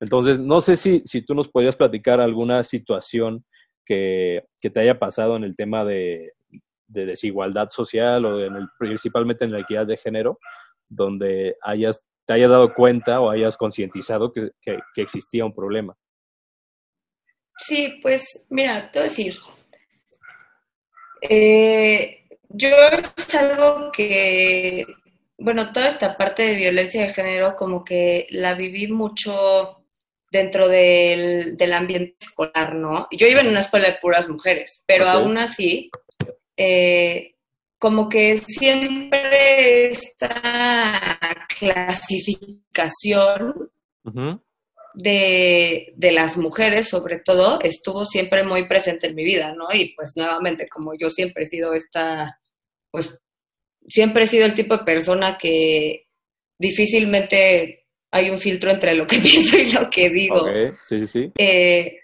[0.00, 3.44] Entonces, no sé si, si tú nos podrías platicar alguna situación
[3.86, 6.32] que, que te haya pasado en el tema de,
[6.88, 10.38] de desigualdad social o en el, principalmente en la equidad de género,
[10.88, 15.96] donde hayas, te hayas dado cuenta o hayas concientizado que, que, existía un problema.
[17.58, 19.36] Sí, pues mira, te voy a decir,
[21.22, 22.68] eh, yo
[23.16, 24.84] es algo que,
[25.38, 29.84] bueno, toda esta parte de violencia de género como que la viví mucho
[30.30, 33.06] dentro del, del ambiente escolar, ¿no?
[33.12, 35.90] Yo iba en una escuela de puras mujeres, pero aún así
[36.56, 37.33] eh,
[37.78, 41.18] como que siempre esta
[41.58, 43.70] clasificación
[44.94, 49.66] de, de, las mujeres, sobre todo, estuvo siempre muy presente en mi vida, ¿no?
[49.72, 52.40] Y pues nuevamente, como yo siempre he sido esta,
[52.90, 53.20] pues
[53.86, 56.06] siempre he sido el tipo de persona que
[56.58, 60.46] difícilmente hay un filtro entre lo que pienso y lo que digo.
[60.84, 61.32] Sí, sí, sí.
[61.36, 61.98] Eh,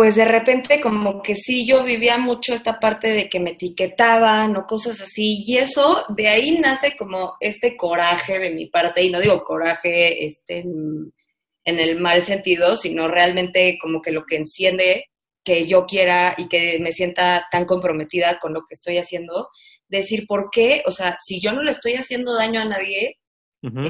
[0.00, 4.56] pues de repente como que sí, yo vivía mucho esta parte de que me etiquetaban
[4.56, 9.10] o cosas así, y eso, de ahí nace como este coraje de mi parte, y
[9.10, 11.12] no digo coraje este, en,
[11.66, 15.10] el mal sentido, sino realmente como que lo que enciende
[15.44, 19.50] que yo quiera y que me sienta tan comprometida con lo que estoy haciendo,
[19.86, 23.18] decir por qué, o sea, si yo no le estoy haciendo daño a nadie,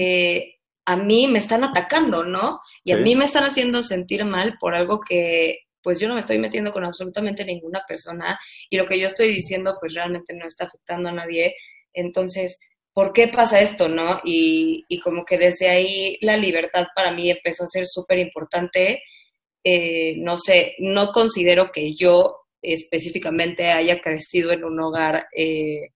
[0.01, 0.55] eh,
[0.87, 2.59] a mí me están atacando, ¿no?
[2.83, 6.21] Y a mí me están haciendo sentir mal por algo que pues yo no me
[6.21, 8.39] estoy metiendo con absolutamente ninguna persona
[8.69, 11.55] y lo que yo estoy diciendo pues realmente no está afectando a nadie.
[11.93, 12.59] Entonces,
[12.93, 14.21] ¿por qué pasa esto, no?
[14.25, 19.03] Y, como que desde ahí la libertad para mí empezó a ser súper importante.
[19.65, 25.89] Eh, no sé, no considero que yo específicamente haya crecido en un hogar, eh,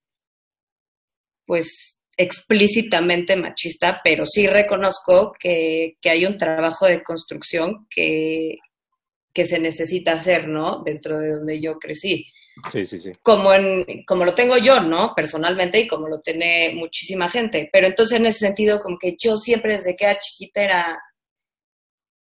[1.47, 8.59] pues explícitamente machista, pero sí reconozco que, que, hay un trabajo de construcción que,
[9.35, 10.83] que se necesita hacer, ¿no?
[10.85, 12.25] Dentro de donde yo crecí.
[12.73, 13.13] Sí, sí, sí.
[13.21, 15.13] Como, en, como lo tengo yo, ¿no?
[15.15, 17.69] Personalmente y como lo tiene muchísima gente.
[17.73, 21.03] Pero entonces en ese sentido, como que yo siempre desde que era chiquita era,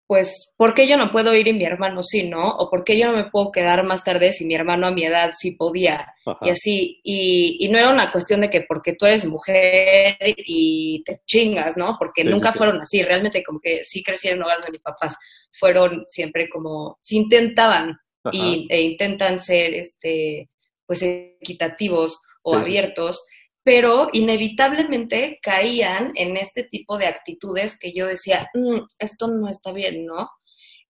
[0.05, 2.49] pues, ¿por qué yo no puedo ir y mi hermano sí, no?
[2.57, 5.05] O ¿por qué yo no me puedo quedar más tarde si mi hermano a mi
[5.05, 6.13] edad sí podía?
[6.41, 11.03] Y así, y, y, no era una cuestión de que porque tú eres mujer y
[11.05, 11.95] te chingas, ¿no?
[11.97, 15.15] Porque nunca fueron así, realmente como que sí crecí en hogar de mis papás
[15.51, 17.97] fueron siempre como, se intentaban
[18.31, 20.49] y, e intentan ser, este,
[20.85, 23.25] pues, equitativos o abiertos,
[23.63, 29.73] pero inevitablemente caían en este tipo de actitudes que yo decía, mm, esto no está
[29.73, 30.29] bien, ¿no?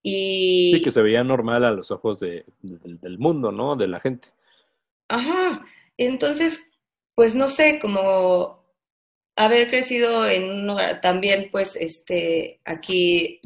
[0.02, 0.74] Y...
[0.76, 3.74] Sí, que se veía normal a los ojos de, del mundo, ¿no?
[3.74, 4.28] De la gente.
[5.08, 5.66] Ajá.
[5.96, 6.68] Entonces,
[7.16, 8.64] pues no sé, como
[9.34, 13.40] haber crecido en un hogar también, pues, este, aquí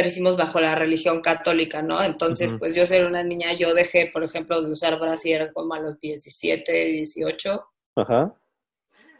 [0.00, 2.02] crecimos bajo la religión católica, ¿no?
[2.02, 5.80] Entonces, pues yo ser una niña, yo dejé, por ejemplo, de usar brasier como a
[5.80, 7.64] los 17, 18.
[7.96, 8.34] Ajá.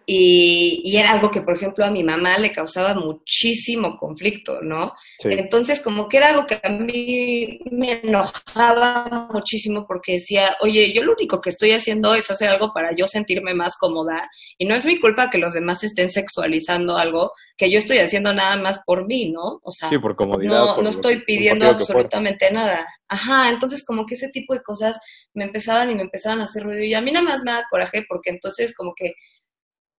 [0.08, 4.92] Y, era algo que, por ejemplo, a mi mamá le causaba muchísimo conflicto, ¿no?
[5.24, 11.02] Entonces, como que era algo que a mí me enojaba muchísimo porque decía, oye, yo
[11.02, 14.76] lo único que estoy haciendo es hacer algo para yo sentirme más cómoda y no
[14.76, 18.80] es mi culpa que los demás estén sexualizando algo que yo estoy haciendo nada más
[18.84, 19.60] por mí, ¿no?
[19.62, 20.14] O sea, por
[20.44, 22.86] no, no estoy pidiendo absolutamente nada.
[23.08, 24.98] Ajá, entonces como que ese tipo de cosas
[25.32, 27.64] me empezaban y me empezaban a hacer ruido y a mí nada más me da
[27.70, 29.14] coraje porque entonces como que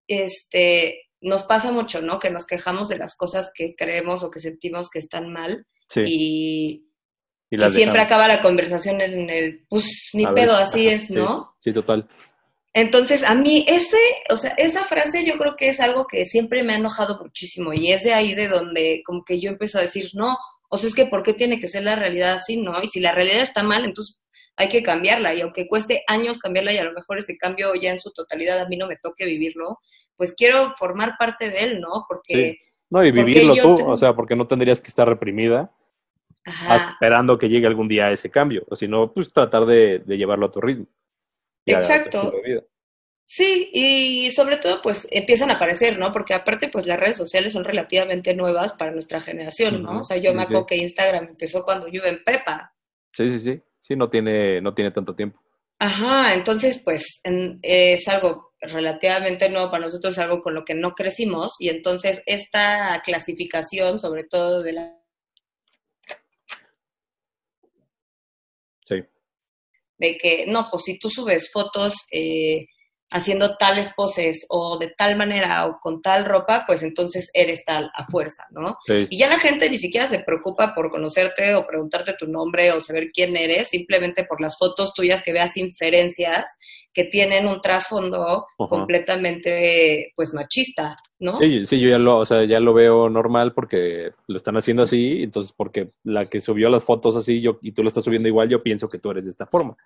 [0.07, 2.19] este, nos pasa mucho, ¿no?
[2.19, 5.65] Que nos quejamos de las cosas que creemos o que sentimos que están mal
[5.95, 6.83] y,
[7.71, 11.53] siempre acaba la conversación en el, pues ni pedo, así es, ¿no?
[11.57, 12.07] Sí, total.
[12.73, 13.97] Entonces, a mí ese,
[14.29, 17.73] o sea, esa frase yo creo que es algo que siempre me ha enojado muchísimo
[17.73, 20.37] y es de ahí de donde como que yo empiezo a decir, no,
[20.69, 22.73] o sea, es que ¿por qué tiene que ser la realidad así, no?
[22.83, 24.19] Y si la realidad está mal, entonces
[24.57, 27.91] hay que cambiarla y aunque cueste años cambiarla y a lo mejor ese cambio ya
[27.91, 29.79] en su totalidad a mí no me toque vivirlo,
[30.15, 32.05] pues quiero formar parte de él, ¿no?
[32.07, 32.57] Porque...
[32.89, 35.71] No, y vivirlo tú, o sea, porque no tendrías que estar reprimida
[36.93, 40.51] esperando que llegue algún día ese cambio, o si no, pues tratar de, llevarlo a
[40.51, 40.87] tu ritmo.
[41.65, 42.31] Exacto.
[43.29, 46.13] Sí, y sobre todo pues empiezan a aparecer, ¿no?
[46.13, 49.99] Porque aparte pues las redes sociales son relativamente nuevas para nuestra generación, ¿no?
[49.99, 52.73] o sea, yo me acuerdo que Instagram empezó cuando yo iba en prepa.
[53.11, 53.61] Sí, sí, sí.
[53.87, 55.39] Sí, no tiene, no tiene tanto tiempo.
[55.79, 60.93] Ajá, entonces pues es algo relativamente nuevo para nosotros, es algo con lo que no
[60.93, 64.99] crecimos y entonces esta clasificación, sobre todo de la...
[68.83, 69.03] Sí.
[69.97, 72.65] De que, no, pues si tú subes fotos eh,
[73.09, 77.89] haciendo tales poses o de tal manera o con tal ropa, pues entonces eres tal
[77.95, 78.77] a fuerza, ¿no?
[78.87, 82.81] Y ya la gente ni siquiera se preocupa por conocerte o preguntarte tu nombre o
[82.81, 86.57] saber quién eres, simplemente por las fotos tuyas que veas inferencias
[86.93, 91.35] que tienen un trasfondo completamente pues machista, ¿no?
[91.35, 94.83] Sí, sí, yo ya lo, o sea, ya lo veo normal porque lo están haciendo
[94.83, 98.27] así, entonces porque la que subió las fotos así yo y tú lo estás subiendo
[98.27, 99.77] igual, yo pienso que tú eres de esta forma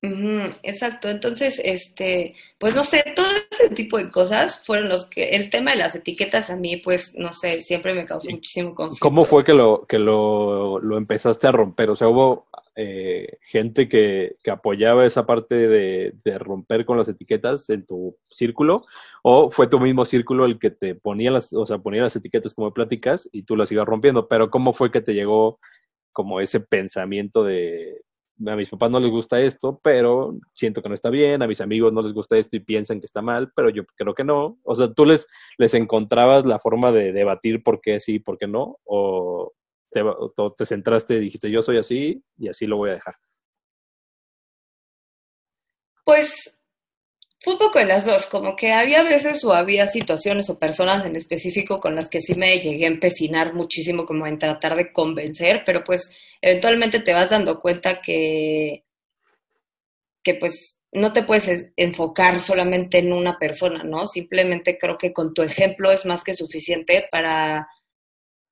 [0.00, 5.50] exacto, entonces, este, pues no sé, todo ese tipo de cosas fueron los que, el
[5.50, 9.00] tema de las etiquetas a mí, pues, no sé, siempre me causó muchísimo conflicto.
[9.00, 11.90] ¿Cómo fue que lo, que lo, lo empezaste a romper?
[11.90, 12.46] O sea, hubo
[12.76, 18.16] eh, gente que, que, apoyaba esa parte de, de, romper con las etiquetas en tu
[18.24, 18.84] círculo,
[19.22, 22.54] o fue tu mismo círculo el que te ponía las, o sea, ponía las etiquetas
[22.54, 25.58] como pláticas y tú las ibas rompiendo, pero ¿cómo fue que te llegó
[26.12, 28.00] como ese pensamiento de
[28.46, 31.60] a mis papás no les gusta esto, pero siento que no está bien, a mis
[31.60, 34.58] amigos no les gusta esto y piensan que está mal, pero yo creo que no.
[34.62, 35.26] O sea, tú les,
[35.56, 39.52] les encontrabas la forma de debatir por qué sí, por qué no, o
[39.90, 40.02] te,
[40.56, 43.14] te centraste y dijiste yo soy así y así lo voy a dejar.
[46.04, 46.57] Pues
[47.40, 51.04] fue un poco de las dos, como que había veces o había situaciones o personas
[51.04, 54.92] en específico con las que sí me llegué a empecinar muchísimo como en tratar de
[54.92, 56.10] convencer, pero pues
[56.40, 58.84] eventualmente te vas dando cuenta que,
[60.22, 64.06] que pues no te puedes enfocar solamente en una persona, ¿no?
[64.06, 67.68] Simplemente creo que con tu ejemplo es más que suficiente para,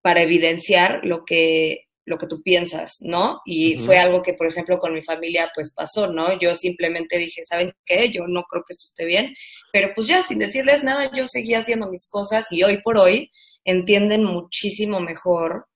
[0.00, 3.40] para evidenciar lo que, lo que tú piensas, ¿no?
[3.44, 6.38] Y fue algo que, por ejemplo, con mi familia, pues pasó, ¿no?
[6.38, 8.10] Yo simplemente dije, ¿saben qué?
[8.10, 9.34] Yo no creo que esto esté bien,
[9.72, 13.30] pero pues ya sin decirles nada, yo seguía haciendo mis cosas y hoy por hoy
[13.64, 15.66] entienden muchísimo mejor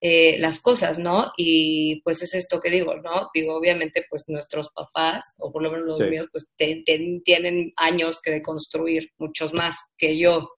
[0.00, 1.32] eh, las cosas, ¿no?
[1.36, 3.30] Y pues es esto que digo, ¿no?
[3.32, 8.30] Digo, obviamente, pues nuestros papás, o por lo menos los míos, pues tienen años que
[8.30, 10.50] deconstruir, muchos más que yo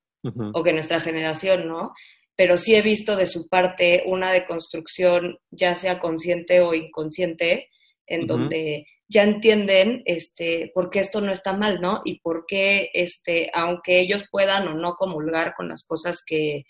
[0.52, 1.92] o que nuestra generación, ¿no?
[2.40, 7.68] Pero sí he visto de su parte una deconstrucción, ya sea consciente o inconsciente,
[8.06, 12.00] en donde ya entienden este, por qué esto no está mal, ¿no?
[12.02, 16.64] Y por qué, este, aunque ellos puedan o no comulgar con las cosas que,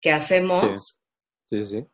[0.00, 1.00] que hacemos,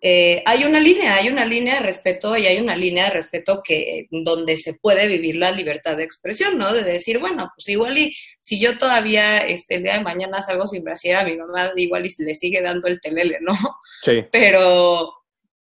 [0.01, 3.61] eh, hay una línea, hay una línea de respeto y hay una línea de respeto
[3.65, 6.73] que donde se puede vivir la libertad de expresión, ¿no?
[6.73, 10.67] De decir, bueno, pues igual y si yo todavía este, el día de mañana salgo
[10.67, 13.55] sin brasier a mi mamá, igual y le sigue dando el telele, ¿no?
[14.03, 14.25] Sí.
[14.31, 15.13] Pero,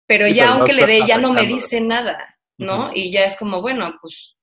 [0.07, 2.91] pero ya aunque le dé, ya no me dice nada, ¿no?
[2.95, 4.39] Y ya es como, bueno, pues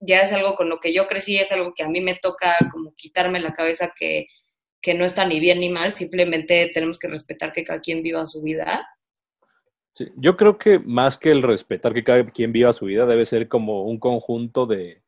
[0.00, 2.56] ya es algo con lo que yo crecí, es algo que a mí me toca
[2.72, 4.26] como quitarme la cabeza que
[4.80, 8.24] que no está ni bien ni mal, simplemente tenemos que respetar que cada quien viva
[8.26, 8.88] su vida.
[9.92, 13.26] Sí, yo creo que más que el respetar que cada quien viva su vida, debe
[13.26, 15.02] ser como un conjunto de,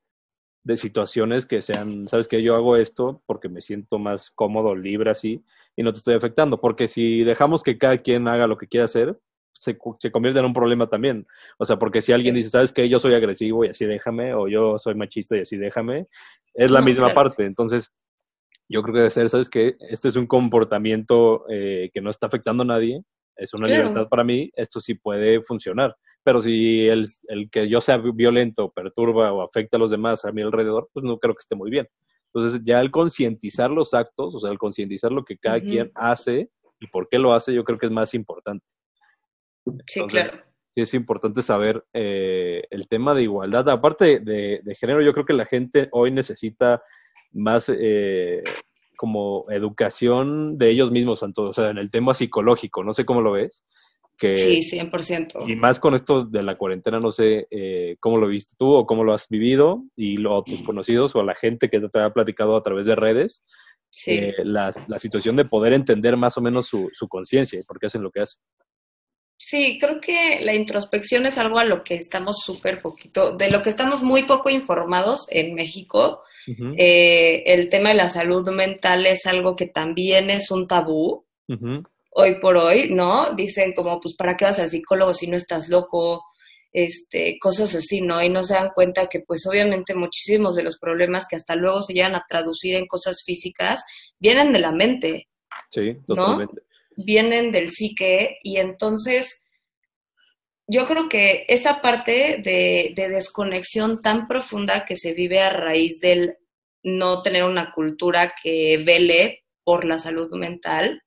[0.65, 5.11] de situaciones que sean, sabes que yo hago esto porque me siento más cómodo, libre
[5.11, 5.43] así,
[5.77, 8.87] y no te estoy afectando, porque si dejamos que cada quien haga lo que quiera
[8.87, 9.19] hacer,
[9.53, 11.27] se, se, convierte en un problema también.
[11.59, 12.89] O sea, porque si alguien dice, ¿sabes qué?
[12.89, 16.07] Yo soy agresivo y así déjame, o yo soy machista y así déjame,
[16.55, 17.45] es la misma parte.
[17.45, 17.91] Entonces,
[18.69, 19.77] yo creo que debe ser, ¿sabes qué?
[19.81, 23.03] Este es un comportamiento eh, que no está afectando a nadie,
[23.37, 25.97] es una libertad para mí, esto sí puede funcionar.
[26.25, 30.33] Pero si el, el, que yo sea violento, perturba o afecta a los demás a
[30.33, 31.89] mi alrededor, pues no creo que esté muy bien.
[32.35, 36.51] Entonces, ya el concientizar los actos, o sea, el concientizar lo que cada quien hace
[36.81, 38.67] y por qué lo hace, yo creo que es más importante.
[39.87, 40.43] sí, claro.
[40.75, 43.69] Sí, es importante saber eh, el tema de igualdad.
[43.71, 46.83] Aparte de, de género, yo creo que la gente hoy necesita
[47.33, 48.43] más eh,
[48.97, 53.23] como educación de ellos mismos, tanto, o sea, en el tema psicológico, no sé cómo
[53.23, 53.63] lo ves.
[54.19, 55.49] Que, sí, 100%.
[55.49, 58.85] Y más con esto de la cuarentena, no sé eh, cómo lo viste tú o
[58.85, 62.13] cómo lo has vivido y lo, tus conocidos o a la gente que te ha
[62.13, 63.45] platicado a través de redes,
[63.91, 64.19] sí.
[64.19, 67.79] Eh, la, la, situación de poder entender más o menos su, su conciencia y por
[67.79, 68.43] qué hacen lo que hacen.
[69.41, 73.63] Sí, creo que la introspección es algo a lo que estamos súper poquito, de lo
[73.63, 76.23] que estamos muy poco informados en México
[76.77, 81.25] eh, el tema de la salud mental es algo que también es un tabú.
[82.11, 83.35] hoy por hoy, ¿no?
[83.35, 86.25] Dicen como, pues, ¿para qué vas al psicólogo si no estás loco?
[86.73, 88.23] Este, cosas así, ¿no?
[88.23, 91.83] Y no se dan cuenta que, pues, obviamente muchísimos de los problemas que hasta luego
[91.83, 93.83] se llegan a traducir en cosas físicas
[94.19, 95.29] vienen de la mente.
[95.71, 96.63] Sí, totalmente.
[96.97, 99.41] Vienen del psique y entonces
[100.69, 105.99] yo creo que esa parte de, de, desconexión tan profunda que se vive a raíz
[106.01, 106.37] del
[106.83, 111.03] no tener una cultura que vele por la salud mental,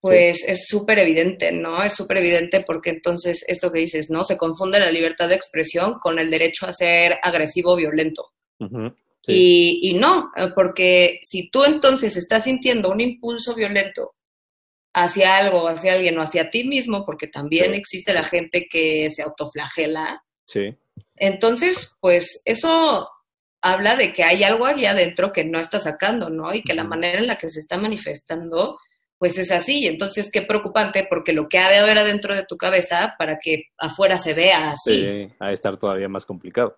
[0.00, 1.82] pues es súper evidente, ¿no?
[1.82, 4.24] Es súper evidente porque entonces esto que dices, ¿no?
[4.24, 8.32] Se confunde la libertad de expresión con el derecho a ser agresivo, violento.
[9.26, 14.14] y, y, no, porque si tú entonces estás sintiendo un impulso violento
[14.92, 19.22] hacia algo, hacia alguien o hacia ti mismo, porque también existe la gente que se
[19.22, 20.22] autoflagela.
[20.46, 20.76] Sí.
[21.16, 23.08] Entonces, pues eso
[23.62, 26.54] habla de que hay algo allá adentro que no está sacando, ¿no?
[26.54, 28.78] Y que la manera en la que se está manifestando
[29.20, 29.86] pues es así.
[29.86, 33.64] Entonces, qué preocupante, porque lo que ha de haber adentro de tu cabeza para que
[33.76, 35.02] afuera se vea así.
[35.02, 36.74] Sí, ha de estar todavía más complicado.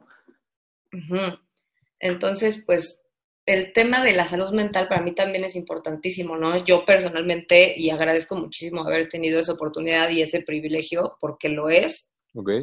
[2.00, 3.01] Entonces, pues
[3.46, 6.64] el tema de la salud mental para mí también es importantísimo, ¿no?
[6.64, 12.08] Yo personalmente, y agradezco muchísimo haber tenido esa oportunidad y ese privilegio, porque lo es.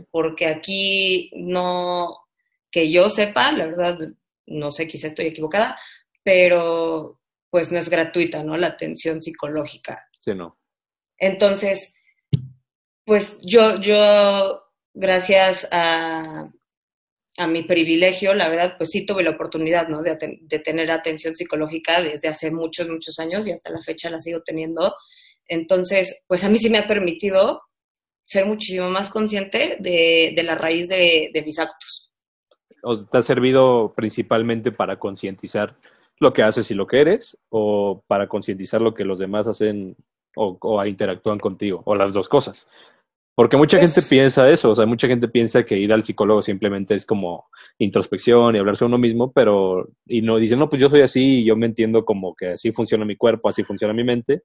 [0.10, 2.18] Porque aquí no,
[2.72, 4.00] que yo sepa, la verdad,
[4.48, 5.78] no sé, quizá estoy equivocada,
[6.24, 7.20] pero
[7.50, 8.58] pues no es gratuita, ¿no?
[8.58, 10.08] La atención psicológica.
[10.20, 10.58] Sí, no.
[11.18, 11.94] Entonces,
[13.06, 14.64] pues yo, yo,
[14.94, 16.52] gracias a,
[17.40, 20.02] a mi privilegio, la verdad, pues sí tuve la oportunidad, ¿no?
[20.02, 24.20] De, de, tener atención psicológica desde hace muchos, muchos años y hasta la fecha la
[24.20, 24.94] sigo teniendo.
[25.48, 27.62] Entonces, pues a mí sí me ha permitido
[28.24, 32.12] ser muchísimo más consciente de, de la raíz de, mis actos.
[32.84, 35.78] ¿O te ha servido principalmente para concientizar
[36.20, 39.96] lo que haces y lo que eres, o para concientizar lo que los demás hacen
[40.36, 42.68] o, o, interactúan contigo, o las dos cosas.
[43.40, 46.94] Porque mucha gente piensa eso, o sea, mucha gente piensa que ir al psicólogo simplemente
[46.94, 50.90] es como introspección y hablarse a uno mismo, pero, y no dicen, no, pues yo
[50.90, 54.04] soy así y yo me entiendo como que así funciona mi cuerpo, así funciona mi
[54.04, 54.44] mente,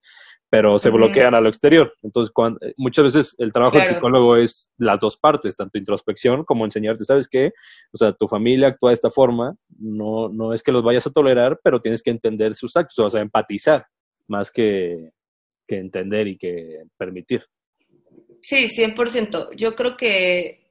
[0.49, 1.93] pero se bloquean a lo exterior.
[2.05, 6.65] Entonces, cuando, muchas veces el trabajo del psicólogo es las dos partes, tanto introspección como
[6.65, 7.51] enseñarte, ¿sabes qué?
[7.93, 11.13] O sea, tu familia actúa de esta forma, no, no es que los vayas a
[11.13, 13.87] tolerar, pero tienes que entender sus actos, o sea, empatizar
[14.29, 15.11] más que,
[15.67, 17.45] que entender y que permitir.
[18.47, 19.53] Sí, 100%.
[19.57, 20.71] Yo creo que,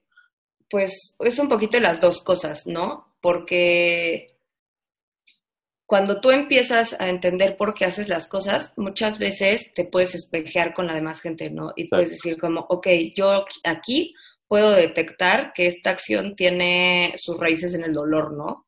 [0.69, 3.15] pues, es un poquito las dos cosas, ¿no?
[3.19, 4.37] Porque
[5.87, 10.75] cuando tú empiezas a entender por qué haces las cosas, muchas veces te puedes espejear
[10.75, 11.73] con la demás gente, ¿no?
[11.75, 14.13] Y puedes decir como, ok, yo aquí
[14.47, 18.67] puedo detectar que esta acción tiene sus raíces en el dolor, ¿no?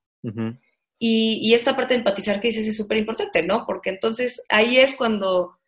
[0.97, 3.67] y, y, esta parte de empatizar que dices es súper importante, ¿no?
[3.67, 5.59] Porque entonces ahí es cuando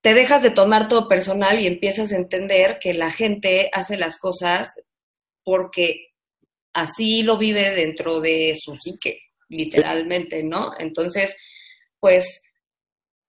[0.00, 4.18] te dejas de tomar todo personal y empiezas a entender que la gente hace las
[4.18, 4.74] cosas
[5.44, 6.08] porque
[6.72, 9.18] así lo vive dentro de su psique,
[9.48, 10.70] literalmente, ¿no?
[10.78, 11.36] Entonces,
[11.98, 12.42] pues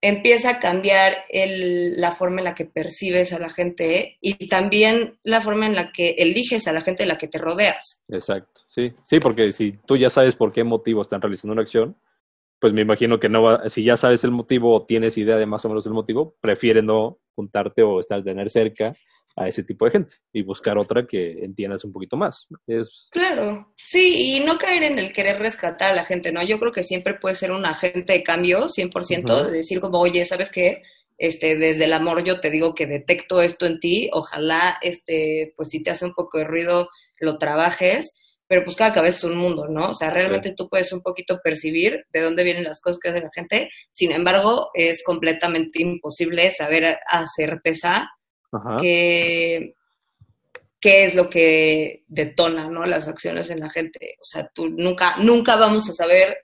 [0.01, 5.19] empieza a cambiar el, la forma en la que percibes a la gente y también
[5.23, 8.01] la forma en la que eliges a la gente de la que te rodeas.
[8.07, 11.97] Exacto, sí, sí, porque si tú ya sabes por qué motivo están realizando una acción,
[12.59, 15.45] pues me imagino que no va, si ya sabes el motivo o tienes idea de
[15.45, 18.93] más o menos el motivo, prefieres no juntarte o estar tener cerca
[19.35, 22.47] a ese tipo de gente y buscar otra que entiendas un poquito más.
[22.67, 23.07] Es...
[23.11, 26.43] Claro, sí, y no caer en el querer rescatar a la gente, ¿no?
[26.43, 30.25] Yo creo que siempre puede ser un agente de cambio, 100%, de decir como, oye,
[30.25, 30.83] ¿sabes qué?
[31.17, 35.69] Este, desde el amor yo te digo que detecto esto en ti, ojalá, este, pues
[35.69, 36.89] si te hace un poco de ruido,
[37.19, 38.13] lo trabajes
[38.49, 39.91] pero pues cada cabeza es un mundo, ¿no?
[39.91, 43.21] O sea, realmente tú puedes un poquito percibir de dónde vienen las cosas que hace
[43.21, 48.09] la gente, sin embargo, es completamente imposible saber a certeza
[48.81, 49.75] qué,
[50.81, 52.85] qué es lo que detona, ¿no?
[52.85, 54.15] Las acciones en la gente.
[54.19, 56.39] O sea, tú nunca, nunca vamos a saber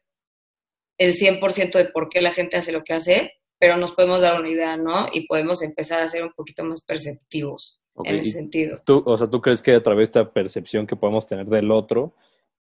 [0.99, 4.39] el 100% de por qué la gente hace lo que hace, pero nos podemos dar
[4.39, 5.07] una idea, ¿no?
[5.11, 8.79] Y podemos empezar a ser un poquito más perceptivos en ese sentido.
[8.85, 11.71] Tú, o sea, ¿tú crees que a través de esta percepción que podemos tener del
[11.71, 12.13] otro,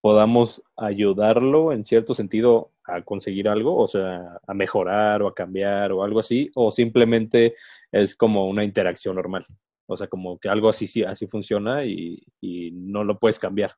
[0.01, 5.93] podamos ayudarlo en cierto sentido a conseguir algo, o sea, a mejorar o a cambiar
[5.93, 7.55] o algo así, o simplemente
[7.93, 9.45] es como una interacción normal?
[9.87, 13.75] O sea, como que algo así, sí, así funciona y, y no lo puedes cambiar.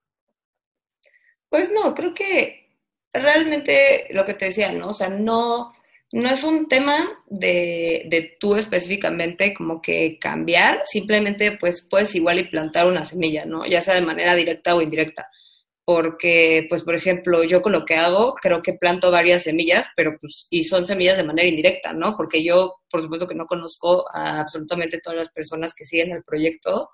[1.48, 2.76] Pues no, creo que
[3.12, 4.88] realmente lo que te decía, ¿no?
[4.88, 5.72] O sea, no,
[6.12, 12.40] no es un tema de, de, tú específicamente como que cambiar, simplemente pues puedes igual
[12.40, 13.64] y plantar una semilla, ¿no?
[13.66, 15.28] Ya sea de manera directa o indirecta.
[15.84, 20.16] porque, pues, por ejemplo, yo con lo que hago, creo que planto varias semillas, pero
[20.20, 22.16] pues, y son semillas de manera indirecta, ¿no?
[22.16, 26.22] Porque yo, por supuesto que no conozco a absolutamente todas las personas que siguen el
[26.22, 26.90] proyecto,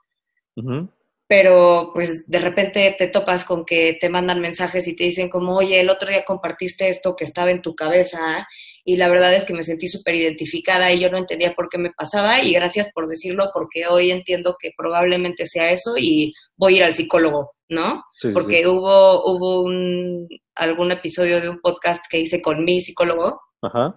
[1.29, 5.57] pero pues de repente te topas con que te mandan mensajes y te dicen como,
[5.57, 8.47] oye, el otro día compartiste esto que estaba en tu cabeza
[8.85, 11.79] y la verdad es que me sentí súper identificada y yo no entendía por qué
[11.79, 16.75] me pasaba y gracias por decirlo porque hoy entiendo que probablemente sea eso y voy
[16.75, 18.05] a ir al psicólogo, ¿no?
[18.33, 23.41] porque hubo, hubo un, algún episodio de un podcast que hice con mi psicólogo.
[23.63, 23.95] Ajá.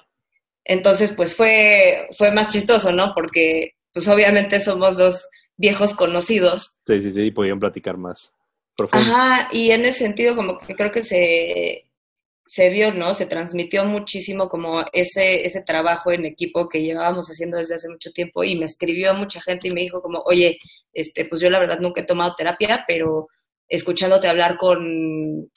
[0.66, 3.14] Entonces, pues fue, fue más chistoso, ¿no?
[3.14, 5.28] Porque pues obviamente somos dos
[5.60, 6.80] viejos conocidos.
[6.88, 8.34] Sí, sí, sí, y podían platicar más.
[8.92, 11.84] Ajá, y en ese sentido como que creo que se,
[12.46, 13.14] se vio, ¿no?
[13.14, 18.12] Se transmitió muchísimo como ese, ese trabajo en equipo que llevábamos haciendo desde hace mucho
[18.12, 20.58] tiempo y me escribió mucha gente y me dijo como, oye,
[20.94, 23.28] este, pues yo la verdad nunca he tomado terapia, pero
[23.68, 25.52] escuchándote hablar con,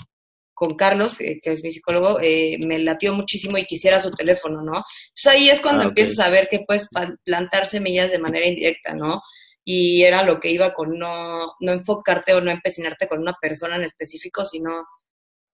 [0.52, 4.82] con Carlos, que es mi psicólogo, eh, me latió muchísimo y quisiera su teléfono, ¿no?
[5.10, 6.88] Entonces ahí es cuando ah, empiezas a ver que puedes
[7.24, 9.22] plantar semillas de manera indirecta, ¿no?
[9.64, 13.76] Y era lo que iba con no, no enfocarte o no empecinarte con una persona
[13.76, 14.86] en específico, sino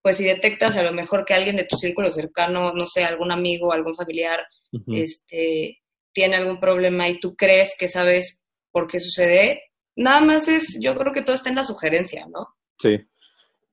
[0.03, 3.33] pues si detectas a lo mejor que alguien de tu círculo cercano, no sé, algún
[3.33, 4.47] amigo, algún familiar,
[4.87, 5.83] este,
[6.13, 8.41] tiene algún problema y tú crees que sabes
[8.71, 9.63] por qué sucede,
[9.97, 12.55] nada más es, yo creo que todo está en la sugerencia, ¿no?
[12.79, 12.97] Sí.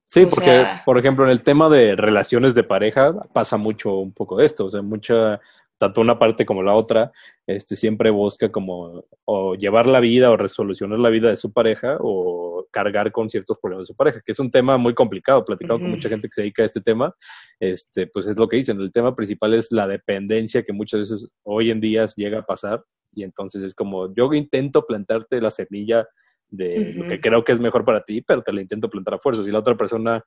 [0.08, 4.36] Sí, porque, por ejemplo, en el tema de relaciones de pareja pasa mucho un poco
[4.36, 5.40] de esto, o sea, mucha,
[5.78, 7.12] tanto una parte como la otra,
[7.46, 11.98] este, siempre busca como o llevar la vida o resolucionar la vida de su pareja
[12.00, 15.78] o cargar con ciertos problemas de su pareja, que es un tema muy complicado, platicado
[15.78, 17.14] con mucha gente que se dedica a este tema,
[17.60, 21.28] este, pues es lo que dicen, el tema principal es la dependencia que muchas veces
[21.42, 26.06] hoy en día llega a pasar y entonces es como yo intento plantarte la semilla
[26.48, 29.18] de lo que creo que es mejor para ti, pero te la intento plantar a
[29.18, 29.42] fuerza.
[29.42, 30.24] Si la otra persona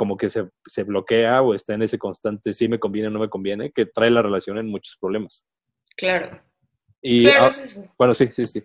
[0.00, 3.18] como que se, se bloquea o está en ese constante si me conviene o no
[3.18, 5.44] me conviene, que trae la relación en muchos problemas.
[5.94, 6.40] Claro.
[7.02, 7.26] Y,
[7.98, 8.62] Bueno, sí, sí, sí.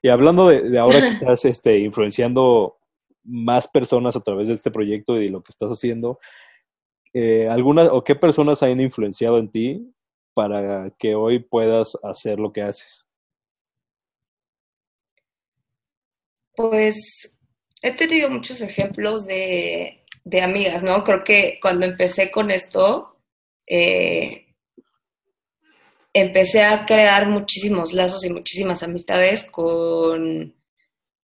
[0.00, 2.78] Y hablando de, ahora que estás este, influenciando
[3.22, 6.18] más personas a través de este proyecto y de lo que estás haciendo,
[7.12, 9.94] eh, ¿alguna o qué personas han influenciado en ti
[10.32, 13.10] para que hoy puedas hacer lo que haces?
[16.56, 17.36] Pues
[17.82, 21.04] he tenido muchos ejemplos de de amigas, ¿no?
[21.04, 23.16] Creo que cuando empecé con esto,
[23.66, 24.54] eh,
[26.12, 30.54] empecé a crear muchísimos lazos y muchísimas amistades con,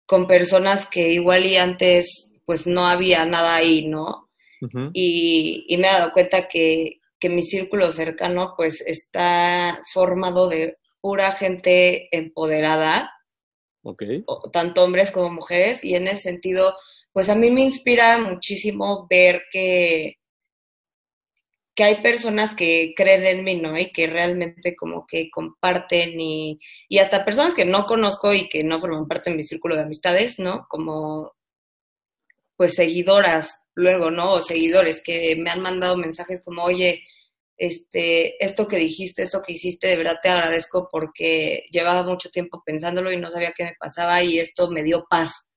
[0.05, 4.29] con personas que igual y antes pues no había nada ahí, ¿no?
[4.91, 10.77] y, y, me he dado cuenta que, que mi círculo cercano pues está formado de
[10.99, 13.11] pura gente empoderada,
[13.83, 14.25] okay.
[14.51, 16.75] tanto hombres como mujeres, y en ese sentido
[17.13, 20.15] pues a mí me inspira muchísimo ver que,
[21.75, 23.77] que hay personas que creen en mí, ¿no?
[23.77, 28.63] Y que realmente como que comparten y, y hasta personas que no conozco y que
[28.63, 30.65] no forman parte de mi círculo de amistades, ¿no?
[30.69, 31.33] Como
[32.57, 34.31] pues seguidoras luego, ¿no?
[34.33, 37.05] O seguidores que me han mandado mensajes como, oye,
[37.57, 42.63] este, esto que dijiste, esto que hiciste, de verdad te agradezco porque llevaba mucho tiempo
[42.65, 45.48] pensándolo y no sabía qué me pasaba y esto me dio paz,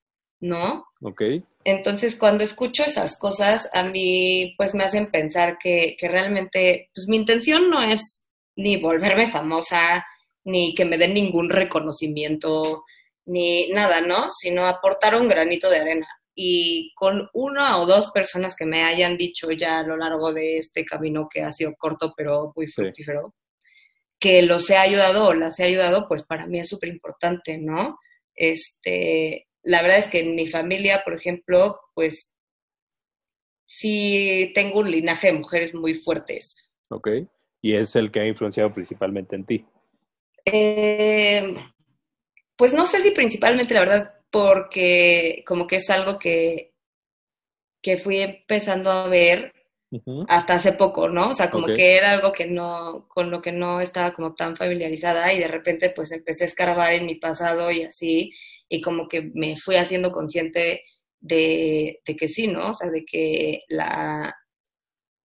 [0.43, 0.85] ¿no?
[1.01, 1.21] Ok.
[1.63, 7.07] Entonces, cuando escucho esas cosas, a mí pues me hacen pensar que, que realmente, pues
[7.07, 8.25] mi intención no es
[8.57, 10.05] ni volverme famosa,
[10.43, 12.83] ni que me den ningún reconocimiento,
[13.25, 14.31] ni nada, ¿no?
[14.31, 16.07] Sino aportar un granito de arena.
[16.35, 20.57] Y con una o dos personas que me hayan dicho ya a lo largo de
[20.57, 23.33] este camino que ha sido corto pero muy fructífero,
[24.19, 27.97] que los he ayudado o las he ayudado, pues para mí es súper importante, ¿no?
[28.35, 32.35] Este, la verdad es que en mi familia, por ejemplo, pues
[33.65, 36.69] sí tengo un linaje de mujeres muy fuertes.
[36.89, 37.09] Ok.
[37.61, 39.65] ¿Y es el que ha influenciado principalmente en ti?
[40.45, 41.55] Eh,
[42.57, 46.73] pues no sé si principalmente, la verdad, porque como que es algo que,
[47.81, 49.53] que fui empezando a ver
[50.27, 51.29] hasta hace poco, ¿no?
[51.29, 54.55] O sea, como que era algo que no, con lo que no estaba como tan
[54.57, 58.31] familiarizada y de repente pues empecé a escarbar en mi pasado y así,
[58.69, 60.81] y como que me fui haciendo consciente
[61.19, 62.69] de, que sí, ¿no?
[62.69, 64.35] O sea, de que la,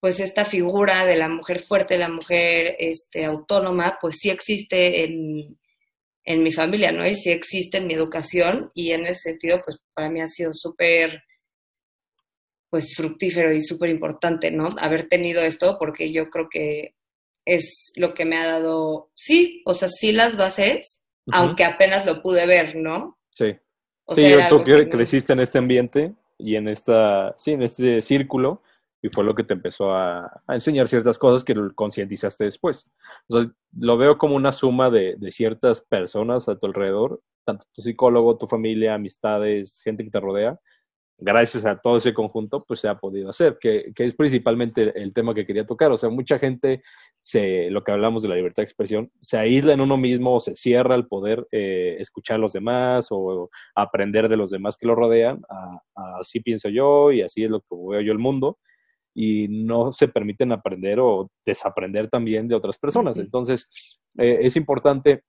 [0.00, 5.58] pues esta figura de la mujer fuerte, la mujer este, autónoma, pues sí existe en,
[6.24, 7.06] en mi familia, ¿no?
[7.06, 10.52] Y sí existe en mi educación y en ese sentido, pues para mí ha sido
[10.52, 11.24] súper,
[12.70, 14.68] pues fructífero y súper importante, ¿no?
[14.78, 16.94] Haber tenido esto porque yo creo que
[17.44, 21.00] es lo que me ha dado, sí, o sea, sí las bases,
[21.32, 23.17] aunque apenas lo pude ver, ¿no?
[23.38, 23.56] Sí.
[24.04, 28.62] O sí, sea, tú creciste en este ambiente y en esta, sí, en este círculo,
[29.00, 32.90] y fue lo que te empezó a, enseñar ciertas cosas que concientizaste después.
[33.28, 37.82] Entonces, lo veo como una suma de, de, ciertas personas a tu alrededor, tanto tu
[37.82, 40.58] psicólogo, tu familia, amistades, gente que te rodea,
[41.20, 45.12] gracias a todo ese conjunto, pues se ha podido hacer, que, que, es principalmente el
[45.12, 45.90] tema que quería tocar.
[45.90, 46.82] O sea, mucha gente,
[47.20, 50.40] se, lo que hablamos de la libertad de expresión, se aísla en uno mismo o
[50.40, 54.86] se cierra al poder eh, escuchar a los demás o, aprender de los demás que
[54.86, 55.42] lo rodean.
[56.20, 58.58] así pienso yo y así es lo que veo yo el mundo.
[59.14, 63.18] Y no se permiten aprender o desaprender también de otras personas.
[63.18, 65.24] Entonces, eh, es importante,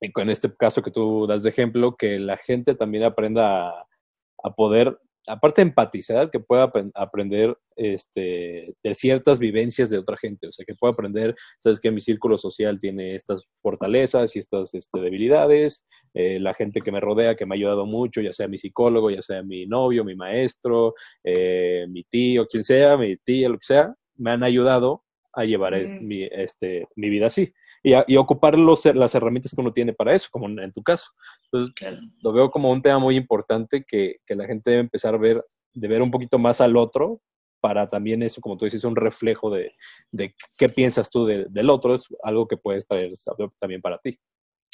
[0.00, 3.86] en este caso que tú das de ejemplo, que la gente también aprenda a,
[4.42, 10.48] a poder aparte de empatizar, que pueda aprender este, de ciertas vivencias de otra gente,
[10.48, 14.74] o sea, que pueda aprender, sabes que mi círculo social tiene estas fortalezas y estas
[14.74, 18.48] este, debilidades, eh, la gente que me rodea, que me ha ayudado mucho, ya sea
[18.48, 23.48] mi psicólogo, ya sea mi novio, mi maestro, eh, mi tío, quien sea, mi tía,
[23.48, 25.02] lo que sea, me han ayudado
[25.32, 27.52] a llevar mi, este, mi vida así
[27.84, 31.06] y, y ocupar los, las herramientas que uno tiene para eso, como en, tu caso.
[31.44, 35.18] Entonces, lo veo como un tema muy importante que, que, la gente debe empezar a
[35.18, 37.20] ver, de ver un poquito más al otro
[37.60, 39.72] para también eso, como tú dices, un reflejo de,
[40.10, 43.12] de qué piensas tú del otro, es algo que puedes traer
[43.58, 44.18] también para ti.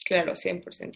[0.05, 0.93] Claro, 100%.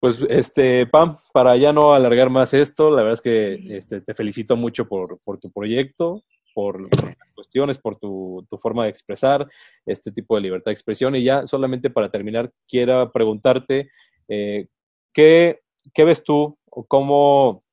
[0.00, 4.14] Pues, este, Pam, para ya no alargar más esto, la verdad es que este, te
[4.14, 6.24] felicito mucho por, por tu proyecto
[6.54, 9.46] por las cuestiones, por tu, forma de expresar
[9.86, 11.14] este tipo de libertad de expresión.
[11.16, 13.90] Y ya solamente para terminar, quiero preguntarte,
[14.28, 14.68] eh,
[15.12, 15.60] ¿qué,
[15.94, 17.64] ¿qué, ves tú o cómo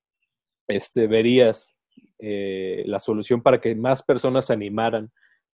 [0.67, 1.75] este, verías
[2.19, 5.11] eh, la solución para que más personas se animaran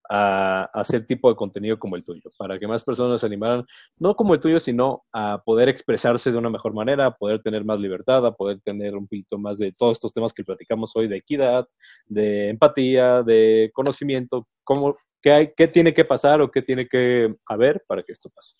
[0.09, 3.65] a, hacer tipo de contenido como el tuyo, para que más personas se animaran,
[3.97, 7.63] no como el tuyo, sino a poder expresarse de una mejor manera, a poder tener
[7.63, 11.07] más libertad, a poder tener un poquito más de todos estos temas que platicamos hoy,
[11.07, 11.67] de equidad,
[12.05, 17.33] de empatía, de conocimiento, cómo, qué, hay, qué tiene que pasar o qué tiene que
[17.47, 18.55] haber para que esto pase.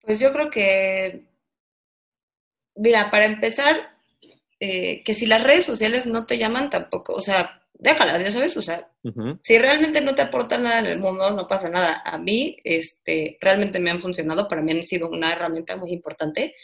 [0.00, 1.26] Pues yo creo que,
[2.74, 3.96] mira, para empezar,
[4.58, 8.56] eh, que si las redes sociales no te llaman tampoco, o sea, déjalas, ya sabes,
[8.56, 8.90] o sea,
[9.42, 12.02] si realmente no te aporta nada en el mundo, no pasa nada.
[12.04, 16.54] A mí, este, realmente me han funcionado, para mí han sido una herramienta muy importante,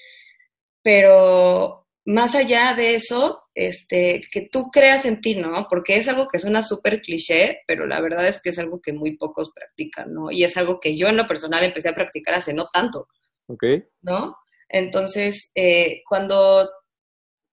[0.82, 5.66] pero más allá de eso, este, que tú creas en ti, ¿no?
[5.68, 8.92] Porque es algo que suena súper cliché, pero la verdad es que es algo que
[8.92, 10.30] muy pocos practican, ¿no?
[10.30, 13.08] Y es algo que yo en lo personal empecé a practicar hace no tanto.
[13.48, 13.64] Ok.
[14.02, 14.36] ¿No?
[14.68, 16.68] Entonces, eh, cuando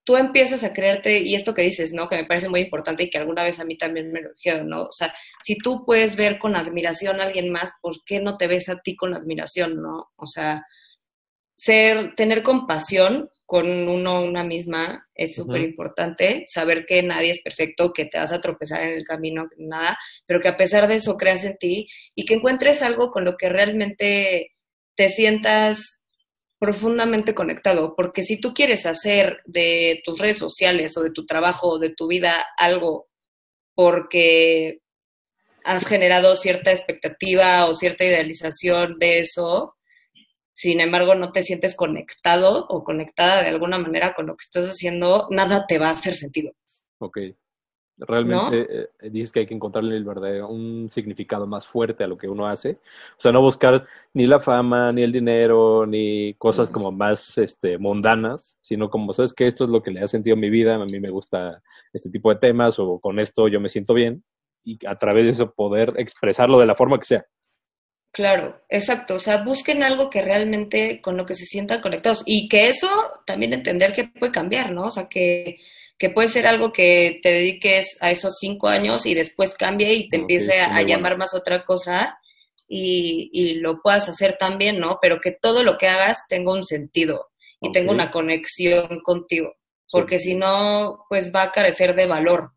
[0.04, 2.08] tú empiezas a creerte, y esto que dices, ¿no?
[2.08, 4.68] Que me parece muy importante y que alguna vez a mí también me lo dijeron,
[4.68, 4.82] ¿no?
[4.84, 8.46] O sea, si tú puedes ver con admiración a alguien más, ¿por qué no te
[8.46, 10.10] ves a ti con admiración, ¿no?
[10.16, 10.64] O sea,
[11.56, 16.44] ser, tener compasión con uno, una misma, es súper importante.
[16.46, 20.40] Saber que nadie es perfecto, que te vas a tropezar en el camino, nada, pero
[20.40, 23.48] que a pesar de eso creas en ti y que encuentres algo con lo que
[23.48, 24.52] realmente
[24.96, 26.00] te sientas
[26.64, 31.68] profundamente conectado, porque si tú quieres hacer de tus redes sociales o de tu trabajo
[31.68, 33.06] o de tu vida algo
[33.74, 34.80] porque
[35.62, 39.76] has generado cierta expectativa o cierta idealización de eso,
[40.54, 44.66] sin embargo no te sientes conectado o conectada de alguna manera con lo que estás
[44.66, 46.52] haciendo, nada te va a hacer sentido.
[46.96, 47.18] Ok.
[47.96, 52.08] Realmente eh, eh, dices que hay que encontrarle el verdadero, un significado más fuerte a
[52.08, 52.78] lo que uno hace.
[53.16, 57.78] O sea, no buscar ni la fama, ni el dinero, ni cosas como más este,
[57.78, 60.74] mundanas, sino como, ¿sabes que Esto es lo que le ha sentido a mi vida,
[60.74, 64.24] a mí me gusta este tipo de temas o con esto yo me siento bien
[64.64, 67.26] y a través de eso poder expresarlo de la forma que sea.
[68.10, 69.14] Claro, exacto.
[69.14, 72.88] O sea, busquen algo que realmente con lo que se sientan conectados y que eso
[73.26, 74.86] también entender que puede cambiar, ¿no?
[74.86, 75.58] O sea, que
[75.98, 80.08] que puede ser algo que te dediques a esos cinco años y después cambie y
[80.08, 82.18] te empiece a, llamar más otra cosa
[82.68, 84.98] y, y, lo puedas hacer también, ¿no?
[85.00, 87.28] Pero que todo lo que hagas tenga un sentido
[87.60, 89.54] y tenga una conexión contigo,
[89.90, 92.52] porque si no, pues va a carecer de valor.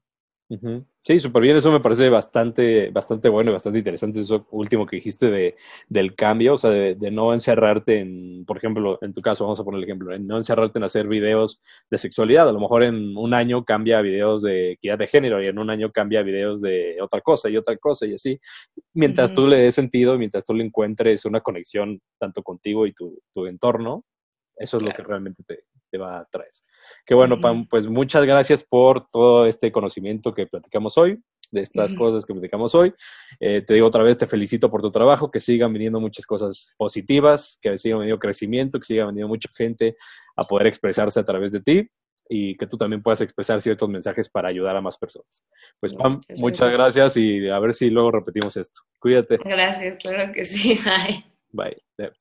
[1.07, 4.97] Sí, súper bien, eso me parece bastante, bastante bueno y bastante interesante, eso último que
[4.97, 5.55] dijiste de,
[5.87, 9.63] del cambio, o sea, de, no encerrarte en, por ejemplo, en tu caso, vamos a
[9.63, 13.15] poner el ejemplo, en no encerrarte en hacer videos de sexualidad, a lo mejor en
[13.15, 16.97] un año cambia videos de equidad de género y en un año cambia videos de
[17.01, 18.37] otra cosa y otra cosa y así,
[18.93, 23.17] mientras tú le des sentido, mientras tú le encuentres una conexión tanto contigo y tu,
[23.33, 24.03] tu entorno,
[24.57, 26.51] eso es lo que realmente te, te va a traer.
[27.07, 31.17] Que bueno, Pam, pues muchas gracias por todo este conocimiento que platicamos hoy,
[31.51, 32.93] de estas cosas que platicamos hoy.
[33.39, 36.73] Eh, te digo otra vez, te felicito por tu trabajo, que sigan viniendo muchas cosas
[36.77, 39.95] positivas, que siga viniendo crecimiento, que siga venido mucha gente
[40.35, 41.89] a poder expresarse a través de ti
[42.29, 45.45] y que tú también puedas expresar ciertos mensajes para ayudar a más personas.
[45.79, 47.15] Pues Pam, muchas, gracias.
[47.15, 48.81] gracias y a ver si luego repetimos esto.
[48.99, 49.37] Cuídate.
[49.37, 50.77] Gracias, claro que sí.
[51.53, 51.81] Bye.
[51.97, 52.11] Bye.